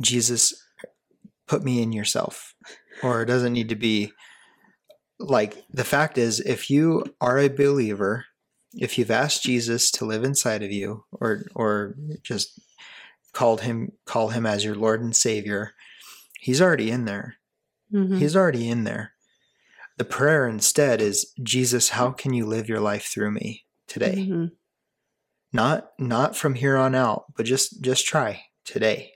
Jesus 0.00 0.54
put 1.48 1.64
me 1.64 1.82
in 1.82 1.92
yourself 1.92 2.54
or 3.02 3.22
it 3.22 3.26
doesn't 3.26 3.52
need 3.52 3.68
to 3.68 3.76
be 3.76 4.12
like 5.18 5.64
the 5.70 5.84
fact 5.84 6.18
is 6.18 6.40
if 6.40 6.70
you 6.70 7.04
are 7.20 7.38
a 7.38 7.48
believer, 7.48 8.26
if 8.74 8.98
you've 8.98 9.10
asked 9.10 9.42
Jesus 9.42 9.90
to 9.92 10.04
live 10.04 10.24
inside 10.24 10.62
of 10.62 10.72
you 10.72 11.04
or 11.12 11.44
or 11.54 11.94
just 12.22 12.60
called 13.32 13.62
him 13.62 13.92
call 14.06 14.28
him 14.28 14.46
as 14.46 14.64
your 14.64 14.74
Lord 14.74 15.00
and 15.02 15.14
Savior, 15.14 15.72
he's 16.40 16.60
already 16.60 16.90
in 16.90 17.04
there. 17.04 17.36
Mm-hmm. 17.92 18.18
He's 18.18 18.36
already 18.36 18.68
in 18.68 18.84
there. 18.84 19.12
The 19.98 20.04
prayer 20.04 20.48
instead 20.48 21.00
is, 21.00 21.32
Jesus, 21.42 21.90
how 21.90 22.10
can 22.10 22.32
you 22.32 22.46
live 22.46 22.68
your 22.68 22.80
life 22.80 23.04
through 23.04 23.30
me 23.30 23.64
today? 23.86 24.26
Mm-hmm. 24.28 24.46
Not 25.52 25.90
not 25.98 26.34
from 26.34 26.54
here 26.54 26.76
on 26.76 26.94
out, 26.94 27.24
but 27.36 27.46
just 27.46 27.82
just 27.82 28.06
try 28.06 28.44
today. 28.64 29.12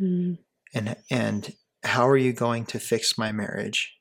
Mm-hmm. 0.00 0.34
And 0.74 0.96
and 1.10 1.54
how 1.84 2.08
are 2.08 2.16
you 2.16 2.32
going 2.32 2.66
to 2.66 2.78
fix 2.78 3.18
my 3.18 3.32
marriage 3.32 3.94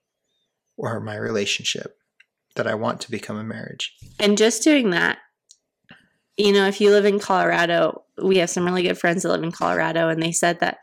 or 0.78 1.00
my 1.00 1.16
relationship 1.16 1.98
that 2.56 2.68
I 2.68 2.76
want 2.76 3.02
to 3.02 3.12
become 3.12 3.38
a 3.38 3.44
marriage? 3.44 3.96
And 4.20 4.38
just 4.38 4.64
doing 4.64 4.92
that, 4.92 5.20
you 6.38 6.52
know, 6.52 6.68
if 6.68 6.82
you 6.82 6.90
live 6.90 7.06
in 7.06 7.20
Colorado, 7.20 8.04
we 8.22 8.38
have 8.38 8.50
some 8.50 8.66
really 8.66 8.84
good 8.84 8.98
friends 8.98 9.24
that 9.24 9.30
live 9.30 9.44
in 9.44 9.52
Colorado, 9.52 10.10
and 10.10 10.22
they 10.22 10.32
said 10.32 10.60
that 10.60 10.80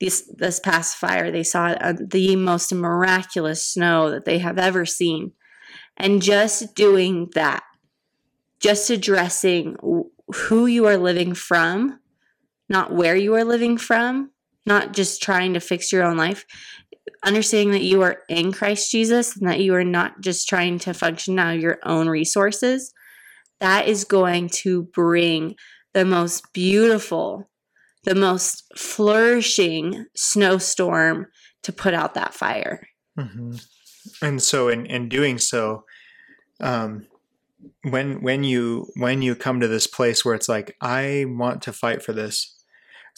this 0.00 0.30
this 0.36 0.60
past 0.60 0.96
fire 0.96 1.30
they 1.30 1.42
saw 1.42 1.66
uh, 1.68 1.92
the 1.98 2.36
most 2.36 2.72
miraculous 2.72 3.66
snow 3.66 4.10
that 4.10 4.24
they 4.24 4.38
have 4.38 4.58
ever 4.58 4.86
seen 4.86 5.32
and 5.96 6.22
just 6.22 6.74
doing 6.74 7.28
that 7.34 7.62
just 8.60 8.90
addressing 8.90 9.76
who 10.28 10.66
you 10.66 10.86
are 10.86 10.96
living 10.96 11.34
from 11.34 11.98
not 12.68 12.92
where 12.92 13.16
you 13.16 13.34
are 13.34 13.44
living 13.44 13.76
from 13.76 14.30
not 14.68 14.92
just 14.92 15.22
trying 15.22 15.54
to 15.54 15.60
fix 15.60 15.90
your 15.90 16.04
own 16.04 16.16
life 16.16 16.44
understanding 17.24 17.72
that 17.72 17.82
you 17.82 18.02
are 18.02 18.18
in 18.28 18.52
Christ 18.52 18.92
Jesus 18.92 19.36
and 19.36 19.48
that 19.48 19.60
you 19.60 19.74
are 19.74 19.82
not 19.82 20.20
just 20.20 20.48
trying 20.48 20.78
to 20.80 20.94
function 20.94 21.38
out 21.38 21.58
your 21.58 21.78
own 21.84 22.08
resources 22.08 22.92
that 23.60 23.88
is 23.88 24.04
going 24.04 24.48
to 24.48 24.84
bring 24.84 25.56
the 25.94 26.04
most 26.04 26.52
beautiful 26.52 27.48
the 28.04 28.14
most 28.14 28.64
flourishing 28.76 30.06
snowstorm 30.14 31.26
to 31.62 31.72
put 31.72 31.92
out 31.92 32.14
that 32.14 32.32
fire. 32.32 32.86
Mm-hmm. 33.18 33.56
And 34.22 34.40
so, 34.40 34.68
in, 34.68 34.86
in 34.86 35.08
doing 35.08 35.36
so, 35.36 35.84
um, 36.60 37.06
when 37.82 38.22
when 38.22 38.44
you 38.44 38.86
when 38.96 39.20
you 39.20 39.34
come 39.34 39.60
to 39.60 39.68
this 39.68 39.86
place 39.86 40.24
where 40.24 40.34
it's 40.34 40.48
like 40.48 40.76
I 40.80 41.26
want 41.28 41.60
to 41.62 41.72
fight 41.72 42.02
for 42.02 42.12
this, 42.12 42.57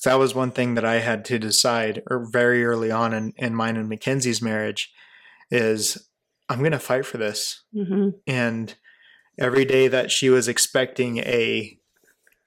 that 0.05 0.19
was 0.19 0.35
one 0.35 0.51
thing 0.51 0.75
that 0.75 0.85
I 0.85 1.01
had 1.01 1.25
to 1.27 1.39
decide, 1.39 2.03
or 2.11 2.27
very 2.31 2.65
early 2.65 2.91
on 2.91 3.13
in, 3.13 3.33
in 3.37 3.55
mine 3.55 3.77
and 3.77 3.89
Mackenzie's 3.89 4.43
marriage, 4.43 4.93
is 5.51 6.11
I'm 6.49 6.61
going 6.61 6.73
to 6.73 6.79
fight 6.79 7.07
for 7.07 7.19
this. 7.19 7.63
Mm-hmm. 7.75 8.11
And 8.27 8.75
every 9.39 9.65
day 9.65 9.89
that 9.89 10.11
she 10.11 10.31
was 10.31 10.49
expecting 10.49 11.19
a 11.19 11.77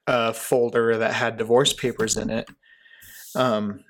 a 0.05 0.33
folder 0.33 0.97
that 0.97 1.13
had 1.13 1.37
divorce 1.37 1.71
papers 1.71 2.17
in 2.17 2.29
it. 2.29 2.49
Um, 3.35 3.85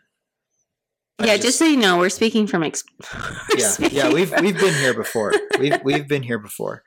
yeah, 1.19 1.35
just, 1.35 1.43
just, 1.43 1.59
so 1.59 1.65
you 1.65 1.77
know, 1.77 1.97
we're 1.97 2.09
speaking 2.09 2.47
from 2.47 2.63
ex- 2.63 2.83
yeah, 3.57 3.67
speaking 3.69 3.97
yeah. 3.97 4.11
We've 4.11 4.31
we've 4.41 4.57
been 4.57 4.73
here 4.75 4.93
before. 4.93 5.33
We've 5.59 5.79
we've 5.83 6.07
been 6.07 6.23
here 6.23 6.39
before. 6.39 6.83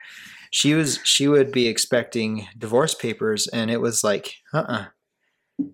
She 0.51 0.75
was 0.75 1.01
she 1.05 1.29
would 1.29 1.53
be 1.53 1.69
expecting 1.69 2.47
divorce 2.57 2.95
papers, 2.95 3.47
and 3.49 3.71
it 3.71 3.81
was 3.81 4.05
like, 4.05 4.35
uh, 4.53 4.59
uh-uh. 4.59 4.73
uh 4.73 4.87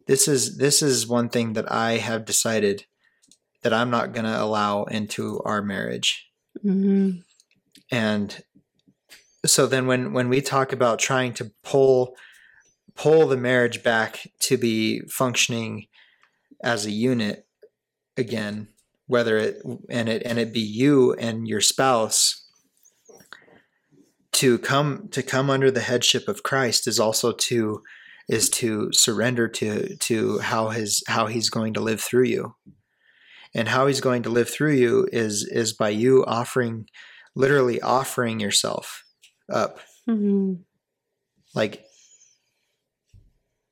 This 0.06 0.28
is 0.28 0.58
this 0.58 0.82
is 0.82 1.06
one 1.06 1.28
thing 1.28 1.54
that 1.54 1.70
I 1.70 1.98
have 1.98 2.24
decided 2.24 2.86
that 3.62 3.72
I'm 3.72 3.90
not 3.90 4.12
going 4.12 4.24
to 4.24 4.42
allow 4.42 4.84
into 4.84 5.40
our 5.44 5.62
marriage. 5.62 6.28
Mm-hmm. 6.64 7.20
And 7.90 8.42
so 9.44 9.66
then 9.66 9.86
when 9.86 10.12
when 10.12 10.28
we 10.28 10.40
talk 10.40 10.72
about 10.72 10.98
trying 10.98 11.34
to 11.34 11.50
pull 11.64 12.14
pull 12.94 13.26
the 13.26 13.36
marriage 13.36 13.82
back 13.82 14.30
to 14.40 14.56
be 14.56 15.00
functioning 15.08 15.86
as 16.62 16.86
a 16.86 16.90
unit 16.90 17.46
again 18.16 18.68
whether 19.06 19.36
it 19.38 19.62
and 19.88 20.08
it 20.08 20.22
and 20.24 20.38
it 20.38 20.52
be 20.52 20.60
you 20.60 21.14
and 21.14 21.48
your 21.48 21.60
spouse 21.60 22.46
to 24.32 24.58
come 24.58 25.08
to 25.10 25.22
come 25.22 25.50
under 25.50 25.70
the 25.70 25.80
headship 25.80 26.28
of 26.28 26.42
Christ 26.42 26.86
is 26.86 27.00
also 27.00 27.32
to 27.32 27.82
is 28.28 28.48
to 28.48 28.90
surrender 28.92 29.48
to 29.48 29.96
to 29.96 30.38
how 30.38 30.68
his 30.70 31.02
how 31.08 31.26
he's 31.26 31.50
going 31.50 31.74
to 31.74 31.80
live 31.80 32.00
through 32.00 32.24
you. 32.24 32.54
And 33.54 33.68
how 33.68 33.86
he's 33.86 34.00
going 34.00 34.22
to 34.22 34.30
live 34.30 34.48
through 34.48 34.74
you 34.74 35.08
is 35.12 35.44
is 35.44 35.72
by 35.72 35.90
you 35.90 36.24
offering 36.24 36.86
literally 37.34 37.80
offering 37.80 38.40
yourself 38.40 39.04
up. 39.50 39.80
Mm-hmm. 40.08 40.54
like 41.54 41.84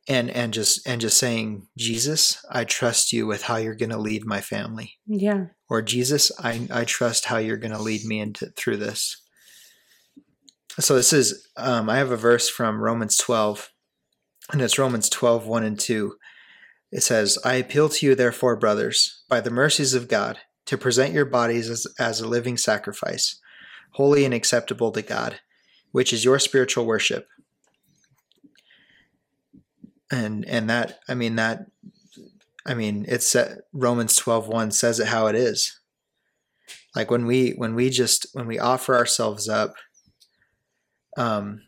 and 0.06 0.30
and 0.30 0.54
just 0.54 0.86
and 0.86 1.00
just 1.00 1.18
saying 1.18 1.66
jesus 1.76 2.40
i 2.48 2.62
trust 2.62 3.12
you 3.12 3.26
with 3.26 3.42
how 3.42 3.56
you're 3.56 3.74
going 3.74 3.90
to 3.90 3.98
lead 3.98 4.24
my 4.24 4.40
family. 4.40 4.98
Yeah. 5.06 5.46
Or 5.68 5.82
jesus 5.82 6.30
i 6.38 6.68
i 6.70 6.84
trust 6.84 7.24
how 7.24 7.38
you're 7.38 7.56
going 7.56 7.72
to 7.72 7.82
lead 7.82 8.04
me 8.04 8.20
into 8.20 8.46
through 8.56 8.76
this. 8.76 9.20
So 10.78 10.94
this 10.94 11.12
is 11.12 11.48
um, 11.56 11.90
i 11.90 11.96
have 11.98 12.12
a 12.12 12.16
verse 12.16 12.48
from 12.48 12.80
romans 12.80 13.16
12 13.16 13.70
and 14.52 14.62
it's 14.62 14.78
romans 14.78 15.08
12 15.08 15.46
1 15.46 15.64
and 15.64 15.80
2 15.80 16.16
it 16.92 17.02
says 17.02 17.38
i 17.44 17.54
appeal 17.54 17.88
to 17.88 18.06
you 18.06 18.14
therefore 18.14 18.56
brothers 18.56 19.22
by 19.28 19.40
the 19.40 19.50
mercies 19.50 19.94
of 19.94 20.08
god 20.08 20.38
to 20.66 20.78
present 20.78 21.12
your 21.12 21.24
bodies 21.24 21.68
as, 21.68 21.86
as 21.98 22.20
a 22.20 22.28
living 22.28 22.56
sacrifice 22.56 23.40
holy 23.92 24.24
and 24.24 24.34
acceptable 24.34 24.92
to 24.92 25.02
God, 25.02 25.40
which 25.92 26.12
is 26.12 26.24
your 26.24 26.38
spiritual 26.38 26.86
worship. 26.86 27.26
And 30.10 30.44
and 30.46 30.68
that 30.68 30.98
I 31.08 31.14
mean 31.14 31.36
that 31.36 31.66
I 32.66 32.74
mean 32.74 33.04
it's 33.08 33.36
Romans 33.72 34.18
12:1 34.18 34.72
says 34.72 34.98
it 34.98 35.08
how 35.08 35.28
it 35.28 35.36
is. 35.36 35.78
Like 36.96 37.10
when 37.10 37.26
we 37.26 37.50
when 37.50 37.74
we 37.74 37.90
just 37.90 38.26
when 38.32 38.46
we 38.46 38.58
offer 38.58 38.96
ourselves 38.96 39.48
up 39.48 39.74
um 41.16 41.62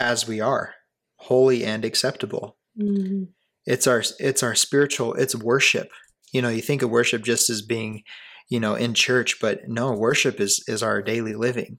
as 0.00 0.26
we 0.26 0.40
are, 0.40 0.74
holy 1.22 1.64
and 1.64 1.84
acceptable. 1.84 2.56
Mm-hmm. 2.78 3.24
It's 3.64 3.86
our 3.86 4.02
it's 4.18 4.42
our 4.42 4.54
spiritual 4.54 5.14
it's 5.14 5.34
worship. 5.34 5.88
You 6.32 6.42
know, 6.42 6.48
you 6.48 6.62
think 6.62 6.82
of 6.82 6.90
worship 6.90 7.22
just 7.22 7.50
as 7.50 7.62
being 7.62 8.02
you 8.52 8.60
know 8.60 8.74
in 8.74 8.92
church 8.92 9.40
but 9.40 9.66
no 9.66 9.92
worship 9.92 10.38
is 10.38 10.62
is 10.68 10.82
our 10.82 11.00
daily 11.00 11.34
living 11.34 11.78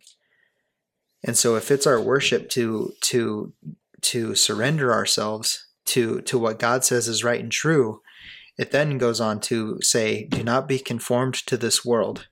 and 1.24 1.38
so 1.38 1.56
if 1.56 1.70
it's 1.70 1.86
our 1.86 2.02
worship 2.02 2.50
to 2.50 2.94
to 3.02 3.54
to 4.02 4.34
surrender 4.34 4.92
ourselves 4.92 5.68
to 5.86 6.22
to 6.22 6.40
what 6.40 6.58
god 6.58 6.84
says 6.84 7.08
is 7.08 7.24
right 7.24 7.42
and 7.42 7.52
true 7.52 8.02
it 8.58 8.72
then 8.72 8.98
goes 8.98 9.22
on 9.22 9.40
to 9.40 9.78
say 9.82 10.26
do 10.26 10.44
not 10.44 10.68
be 10.68 10.80
conformed 10.80 11.36
to 11.36 11.58
this 11.58 11.86
world 11.86 12.28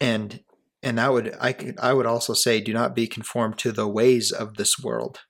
and 0.00 0.40
and 0.82 0.96
that 0.96 1.12
would 1.12 1.36
i 1.38 1.52
could 1.52 1.78
i 1.80 1.92
would 1.92 2.06
also 2.06 2.32
say 2.32 2.60
do 2.60 2.72
not 2.72 2.94
be 2.94 3.06
conformed 3.06 3.58
to 3.58 3.72
the 3.72 3.88
ways 3.88 4.32
of 4.32 4.54
this 4.54 4.78
world 4.78 5.20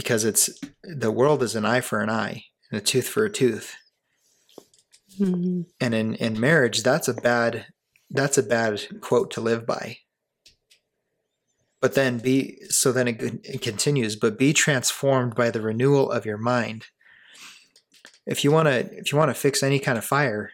because 0.00 0.24
it's 0.24 0.50
the 0.82 1.12
world 1.12 1.42
is 1.42 1.54
an 1.54 1.64
eye 1.64 1.80
for 1.80 2.00
an 2.00 2.10
eye 2.10 2.44
and 2.70 2.80
a 2.80 2.84
tooth 2.84 3.08
for 3.08 3.24
a 3.24 3.30
tooth 3.30 3.76
Mm-hmm. 5.20 5.62
And 5.80 5.94
in, 5.94 6.14
in 6.14 6.40
marriage, 6.40 6.82
that's 6.82 7.08
a 7.08 7.14
bad 7.14 7.66
that's 8.12 8.38
a 8.38 8.42
bad 8.42 9.00
quote 9.00 9.30
to 9.32 9.40
live 9.40 9.66
by. 9.66 9.98
But 11.80 11.94
then 11.94 12.18
be 12.18 12.58
so 12.68 12.92
then 12.92 13.08
it, 13.08 13.22
it 13.44 13.62
continues, 13.62 14.16
but 14.16 14.38
be 14.38 14.52
transformed 14.52 15.34
by 15.34 15.50
the 15.50 15.60
renewal 15.60 16.10
of 16.10 16.26
your 16.26 16.38
mind. 16.38 16.86
If 18.26 18.44
you 18.44 18.50
want 18.50 18.68
to 18.68 18.98
if 18.98 19.12
you 19.12 19.18
want 19.18 19.30
to 19.30 19.40
fix 19.40 19.62
any 19.62 19.78
kind 19.78 19.98
of 19.98 20.04
fire 20.04 20.52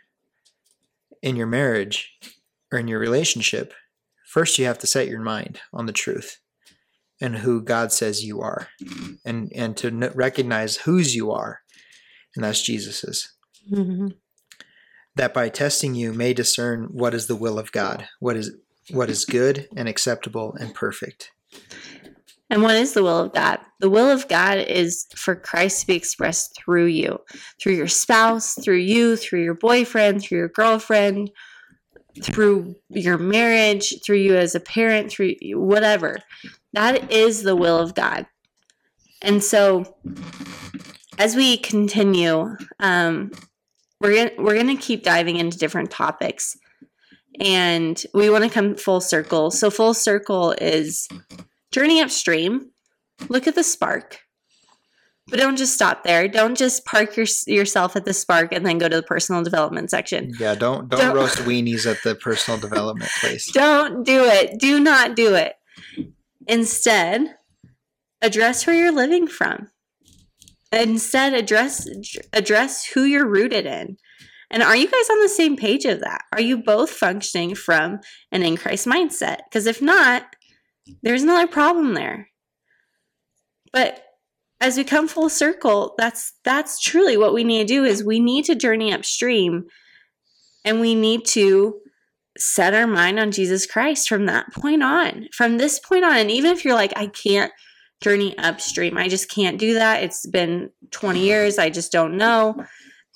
in 1.22 1.36
your 1.36 1.46
marriage 1.46 2.12
or 2.72 2.78
in 2.78 2.88
your 2.88 2.98
relationship, 2.98 3.72
first 4.26 4.58
you 4.58 4.66
have 4.66 4.78
to 4.78 4.86
set 4.86 5.08
your 5.08 5.20
mind 5.20 5.60
on 5.72 5.86
the 5.86 5.92
truth 5.92 6.38
and 7.20 7.36
who 7.36 7.62
God 7.62 7.92
says 7.92 8.24
you 8.24 8.40
are, 8.40 8.68
and 9.24 9.50
and 9.54 9.76
to 9.78 9.90
recognize 10.14 10.76
whose 10.78 11.14
you 11.14 11.30
are, 11.32 11.60
and 12.34 12.44
that's 12.44 12.62
Jesus's. 12.62 13.32
Mm-hmm 13.70 14.08
that 15.16 15.34
by 15.34 15.48
testing 15.48 15.94
you 15.94 16.12
may 16.12 16.32
discern 16.32 16.84
what 16.92 17.14
is 17.14 17.26
the 17.26 17.36
will 17.36 17.58
of 17.58 17.72
God, 17.72 18.06
what 18.20 18.36
is 18.36 18.54
what 18.90 19.10
is 19.10 19.24
good 19.24 19.68
and 19.76 19.88
acceptable 19.88 20.54
and 20.60 20.72
perfect. 20.72 21.32
And 22.48 22.62
what 22.62 22.76
is 22.76 22.92
the 22.92 23.02
will 23.02 23.18
of 23.18 23.32
God? 23.32 23.58
The 23.80 23.90
will 23.90 24.08
of 24.08 24.28
God 24.28 24.58
is 24.58 25.06
for 25.16 25.34
Christ 25.34 25.80
to 25.80 25.86
be 25.88 25.96
expressed 25.96 26.56
through 26.56 26.86
you, 26.86 27.18
through 27.60 27.72
your 27.72 27.88
spouse, 27.88 28.54
through 28.54 28.76
you, 28.76 29.16
through 29.16 29.42
your 29.42 29.54
boyfriend, 29.54 30.22
through 30.22 30.38
your 30.38 30.48
girlfriend, 30.48 31.32
through 32.22 32.76
your 32.88 33.18
marriage, 33.18 33.94
through 34.04 34.18
you 34.18 34.36
as 34.36 34.54
a 34.54 34.60
parent, 34.60 35.10
through 35.10 35.34
whatever. 35.54 36.18
That 36.76 37.10
is 37.10 37.42
the 37.42 37.56
will 37.56 37.78
of 37.78 37.94
God. 37.94 38.26
And 39.22 39.42
so, 39.42 39.96
as 41.18 41.34
we 41.34 41.56
continue, 41.56 42.54
um, 42.80 43.30
we're 43.98 44.14
gonna 44.14 44.42
we're 44.44 44.58
gonna 44.58 44.76
keep 44.76 45.02
diving 45.02 45.36
into 45.36 45.56
different 45.56 45.90
topics. 45.90 46.54
And 47.40 48.02
we 48.12 48.28
want 48.28 48.44
to 48.44 48.50
come 48.50 48.76
full 48.76 49.00
circle. 49.00 49.50
So 49.50 49.70
full 49.70 49.94
circle 49.94 50.54
is 50.60 51.08
journey 51.72 52.02
upstream. 52.02 52.72
Look 53.30 53.46
at 53.46 53.54
the 53.54 53.64
spark. 53.64 54.18
But 55.28 55.38
don't 55.38 55.56
just 55.56 55.72
stop 55.72 56.04
there. 56.04 56.28
Don't 56.28 56.58
just 56.58 56.84
park 56.84 57.16
your, 57.16 57.26
yourself 57.46 57.96
at 57.96 58.04
the 58.04 58.12
spark 58.12 58.52
and 58.52 58.66
then 58.66 58.76
go 58.76 58.88
to 58.88 58.96
the 58.96 59.02
personal 59.02 59.42
development 59.42 59.90
section. 59.90 60.34
Yeah 60.38 60.54
don't 60.54 60.90
don't, 60.90 61.00
don't 61.00 61.16
roast 61.16 61.38
weenies 61.38 61.90
at 61.90 62.02
the 62.02 62.14
personal 62.14 62.60
development 62.60 63.10
place. 63.20 63.50
Don't 63.52 64.04
do 64.04 64.24
it. 64.24 64.58
Do 64.60 64.78
not 64.78 65.16
do 65.16 65.34
it 65.34 65.54
instead 66.46 67.36
address 68.22 68.66
where 68.66 68.76
you're 68.76 68.92
living 68.92 69.26
from 69.26 69.68
Instead, 70.72 71.32
address 71.32 71.88
address 72.32 72.84
who 72.84 73.04
you're 73.04 73.28
rooted 73.28 73.66
in. 73.66 73.96
And 74.50 74.62
are 74.62 74.76
you 74.76 74.86
guys 74.86 75.10
on 75.10 75.20
the 75.22 75.28
same 75.28 75.56
page 75.56 75.84
of 75.84 76.00
that? 76.00 76.22
Are 76.32 76.40
you 76.40 76.58
both 76.58 76.90
functioning 76.90 77.54
from 77.54 78.00
an 78.30 78.42
in 78.42 78.56
Christ 78.56 78.86
mindset? 78.86 79.38
Because 79.48 79.66
if 79.66 79.80
not, 79.82 80.24
there's 81.02 81.22
another 81.22 81.46
problem 81.46 81.94
there. 81.94 82.28
But 83.72 84.02
as 84.60 84.76
we 84.76 84.84
come 84.84 85.08
full 85.08 85.28
circle, 85.28 85.94
that's 85.98 86.32
that's 86.44 86.80
truly 86.80 87.16
what 87.16 87.34
we 87.34 87.44
need 87.44 87.66
to 87.66 87.74
do 87.74 87.84
is 87.84 88.04
we 88.04 88.20
need 88.20 88.44
to 88.46 88.54
journey 88.54 88.92
upstream 88.92 89.66
and 90.64 90.80
we 90.80 90.94
need 90.94 91.24
to 91.26 91.76
set 92.38 92.74
our 92.74 92.86
mind 92.86 93.18
on 93.18 93.30
Jesus 93.30 93.66
Christ 93.66 94.08
from 94.08 94.26
that 94.26 94.52
point 94.52 94.82
on. 94.82 95.28
From 95.32 95.58
this 95.58 95.78
point 95.78 96.04
on, 96.04 96.16
and 96.16 96.30
even 96.30 96.52
if 96.52 96.64
you're 96.64 96.74
like 96.74 96.92
I 96.96 97.06
can't 97.06 97.52
journey 98.02 98.36
upstream. 98.38 98.98
I 98.98 99.08
just 99.08 99.30
can't 99.30 99.58
do 99.58 99.74
that. 99.74 100.02
It's 100.02 100.26
been 100.26 100.70
20 100.90 101.20
years. 101.20 101.58
I 101.58 101.70
just 101.70 101.92
don't 101.92 102.16
know. 102.16 102.64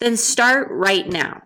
Then 0.00 0.16
start 0.16 0.68
right 0.70 1.06
now. 1.06 1.42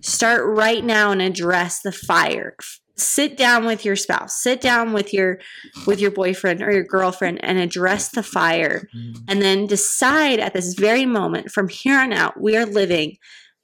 Start 0.00 0.42
right 0.44 0.84
now 0.84 1.12
and 1.12 1.22
address 1.22 1.80
the 1.80 1.92
fire. 1.92 2.56
Sit 2.96 3.36
down 3.36 3.64
with 3.64 3.84
your 3.84 3.96
spouse. 3.96 4.42
Sit 4.42 4.60
down 4.60 4.92
with 4.92 5.14
your 5.14 5.38
with 5.86 6.00
your 6.00 6.10
boyfriend 6.10 6.62
or 6.62 6.72
your 6.72 6.84
girlfriend 6.84 7.42
and 7.42 7.58
address 7.58 8.10
the 8.10 8.22
fire. 8.22 8.88
Mm-hmm. 8.94 9.24
And 9.28 9.40
then 9.40 9.66
decide 9.66 10.40
at 10.40 10.52
this 10.52 10.74
very 10.74 11.06
moment 11.06 11.50
from 11.50 11.68
here 11.68 11.98
on 11.98 12.12
out 12.12 12.40
we 12.40 12.56
are 12.56 12.66
living 12.66 13.16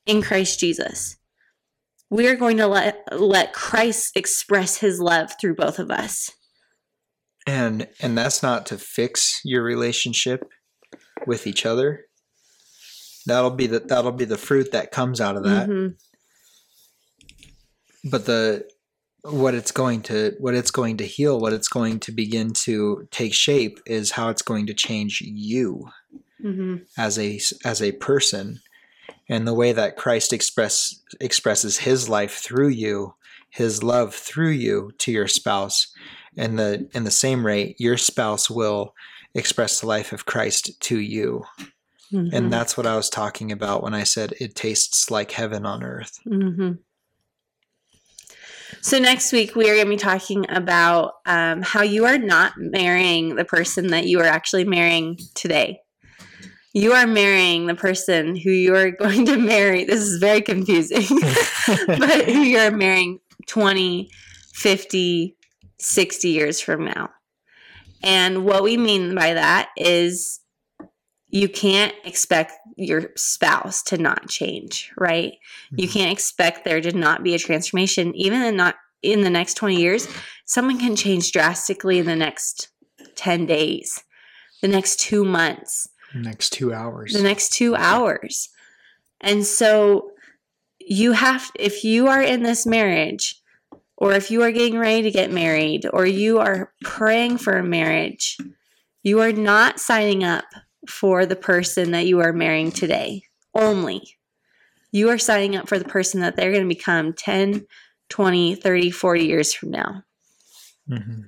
in 0.07 0.23
Christ 0.23 0.61
Jesus. 0.61 1.17
We 2.11 2.27
are 2.29 2.37
going 2.37 2.57
to 2.57 2.67
let 2.67 3.03
let 3.13 3.53
Christ 3.53 4.17
express 4.17 4.79
his 4.79 5.01
love 5.01 5.33
through 5.41 5.57
both 5.57 5.79
of 5.79 5.91
us 5.91 6.31
and 7.49 7.89
and 8.01 8.17
that's 8.17 8.43
not 8.43 8.67
to 8.67 8.77
fix 8.77 9.41
your 9.45 9.63
relationship 9.63 10.51
with 11.27 11.47
each 11.47 11.65
other 11.65 12.05
that'll 13.27 13.51
be 13.51 13.67
the 13.67 13.81
that'll 13.81 14.13
be 14.13 14.27
the 14.27 14.37
fruit 14.37 14.71
that 14.73 14.93
comes 14.93 15.21
out 15.21 15.37
of 15.37 15.45
that 15.45 15.69
mm-hmm. 15.69 15.95
but 18.11 18.27
the 18.27 18.69
what 19.23 19.55
it's 19.55 19.73
going 19.73 20.03
to 20.03 20.35
what 20.39 20.55
it's 20.55 20.71
going 20.71 20.99
to 20.99 21.07
heal 21.07 21.41
what 21.41 21.53
it's 21.53 21.69
going 21.69 21.99
to 21.99 22.13
begin 22.13 22.53
to 22.53 23.09
take 23.11 23.35
shape 23.35 23.81
is 23.87 24.13
how 24.13 24.29
it's 24.29 24.43
going 24.43 24.67
to 24.67 24.75
change 24.75 25.23
you 25.23 25.89
mm-hmm. 26.45 26.77
as 26.99 27.19
a 27.19 27.41
as 27.65 27.81
a 27.83 27.93
person 27.93 28.61
and 29.29 29.47
the 29.47 29.55
way 29.55 29.73
that 29.73 29.97
Christ 29.97 30.33
express 30.33 31.03
expresses 31.21 31.79
his 31.79 32.09
life 32.09 32.35
through 32.35 32.69
you 32.69 33.15
his 33.51 33.83
love 33.83 34.15
through 34.15 34.51
you 34.51 34.93
to 34.99 35.11
your 35.11 35.27
spouse 35.27 35.89
in 36.37 36.57
the 36.57 36.89
in 36.93 37.05
the 37.05 37.11
same 37.11 37.47
rate 37.47 37.77
your 37.79 37.97
spouse 37.97 38.51
will 38.51 38.95
express 39.35 39.81
the 39.81 39.87
life 39.87 40.13
of 40.13 40.27
Christ 40.27 40.81
to 40.81 40.99
you. 40.99 41.45
Mm-hmm. 42.13 42.35
And 42.35 42.53
that's 42.53 42.77
what 42.77 42.87
I 42.87 42.97
was 42.97 43.11
talking 43.11 43.53
about 43.53 43.83
when 43.83 43.95
I 43.95 44.03
said 44.03 44.35
it 44.41 44.55
tastes 44.55 45.11
like 45.11 45.33
heaven 45.33 45.67
on 45.67 45.83
earth. 45.83 46.19
Mm-hmm. 46.27 46.73
So, 48.81 48.99
next 48.99 49.33
week, 49.33 49.57
we 49.57 49.69
are 49.69 49.75
going 49.75 49.87
to 49.87 49.91
be 49.91 49.97
talking 49.97 50.47
about 50.51 51.15
um, 51.27 51.63
how 51.63 51.83
you 51.83 52.05
are 52.05 52.19
not 52.19 52.53
marrying 52.57 53.35
the 53.35 53.45
person 53.45 53.89
that 53.89 54.07
you 54.07 54.21
are 54.21 54.27
actually 54.27 54.65
marrying 54.65 55.19
today. 55.35 55.81
You 56.75 56.93
are 56.93 57.07
marrying 57.07 57.67
the 57.67 57.75
person 57.75 58.37
who 58.37 58.51
you 58.51 58.75
are 58.77 58.91
going 58.91 59.25
to 59.27 59.37
marry. 59.37 59.85
This 59.85 60.01
is 60.01 60.19
very 60.19 60.43
confusing, 60.43 61.19
but 61.87 62.25
who 62.27 62.41
you 62.41 62.59
are 62.59 62.71
marrying 62.71 63.21
20, 63.47 64.11
50, 64.55 65.37
60 65.79 66.29
years 66.29 66.61
from 66.61 66.85
now. 66.85 67.11
And 68.03 68.45
what 68.45 68.63
we 68.63 68.77
mean 68.77 69.15
by 69.15 69.35
that 69.35 69.71
is 69.77 70.41
you 71.31 71.49
can't 71.49 71.95
expect 72.05 72.53
your 72.77 73.11
spouse 73.17 73.83
to 73.85 73.99
not 73.99 74.29
change, 74.29 74.91
right? 74.97 75.33
Mm-hmm. 75.33 75.81
You 75.81 75.89
can't 75.89 76.13
expect 76.13 76.65
there 76.65 76.81
to 76.81 76.93
not 76.93 77.23
be 77.23 77.35
a 77.35 77.39
transformation 77.39 78.15
even 78.15 78.43
in 78.43 78.57
not 78.57 78.77
in 79.03 79.23
the 79.23 79.31
next 79.31 79.55
20 79.55 79.77
years. 79.77 80.09
Someone 80.47 80.79
can 80.79 80.97
change 80.97 81.33
drastically 81.33 81.99
in 81.99 82.07
the 82.07 82.17
next 82.17 82.69
10 83.17 83.47
days, 83.47 84.03
the 84.63 84.69
next 84.69 85.01
2 85.01 85.25
months, 85.25 85.89
next 86.15 86.51
2 86.51 86.73
hours. 86.73 87.13
The 87.13 87.23
next 87.23 87.53
2 87.55 87.77
hours. 87.77 88.49
And 89.21 89.45
so 89.45 90.13
you 90.81 91.13
have 91.13 91.51
if 91.59 91.85
you 91.85 92.07
are 92.09 92.23
in 92.23 92.43
this 92.43 92.65
marriage 92.65 93.41
or 93.99 94.13
if 94.13 94.31
you 94.31 94.43
are 94.43 94.53
getting 94.53 94.79
ready 94.79 95.03
to 95.03 95.11
get 95.11 95.33
married, 95.33 95.85
or 95.93 96.07
you 96.07 96.39
are 96.39 96.73
praying 96.85 97.37
for 97.37 97.59
a 97.59 97.65
marriage, 97.65 98.39
you 99.03 99.21
are 99.21 99.33
not 99.33 99.81
signing 99.81 100.23
up 100.23 100.45
for 100.89 101.27
the 101.27 101.37
person 101.37 101.91
that 101.91 102.07
you 102.07 102.21
are 102.21 102.33
marrying 102.33 102.71
today 102.71 103.23
only. 103.57 104.17
You 104.93 105.11
are 105.11 105.19
signing 105.19 105.57
up 105.57 105.69
for 105.69 105.81
the 105.81 105.85
person 105.85 106.21
that 106.21 106.37
they're 106.37 106.53
going 106.53 106.63
to 106.63 106.75
become 106.75 107.13
10, 107.13 107.67
20, 108.09 108.55
30, 108.55 108.91
40 108.93 109.25
years 109.25 109.53
from 109.53 109.73
now. 109.73 110.05
Mm-hmm. 110.89 111.23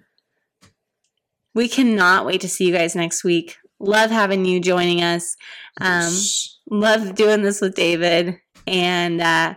We 1.53 1.69
cannot 1.69 2.25
wait 2.25 2.41
to 2.43 2.49
see 2.49 2.69
you 2.69 2.73
guys 2.73 2.95
next 2.95 3.25
week. 3.25 3.57
Love 3.81 4.11
having 4.11 4.45
you 4.45 4.61
joining 4.61 5.03
us. 5.03 5.37
Um, 5.81 6.03
yes. 6.03 6.59
Love 6.71 7.15
doing 7.15 7.43
this 7.43 7.61
with 7.61 7.75
David. 7.75 8.39
And 8.67 9.21
uh, 9.21 9.55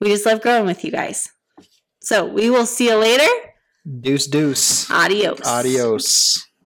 we 0.00 0.08
just 0.08 0.26
love 0.26 0.42
growing 0.42 0.66
with 0.66 0.84
you 0.84 0.90
guys. 0.90 1.28
So 2.00 2.26
we 2.26 2.50
will 2.50 2.66
see 2.66 2.88
you 2.88 2.96
later. 2.96 3.30
Deuce, 4.00 4.26
deuce. 4.26 4.90
Adios. 4.90 5.40
Adios. 5.46 6.46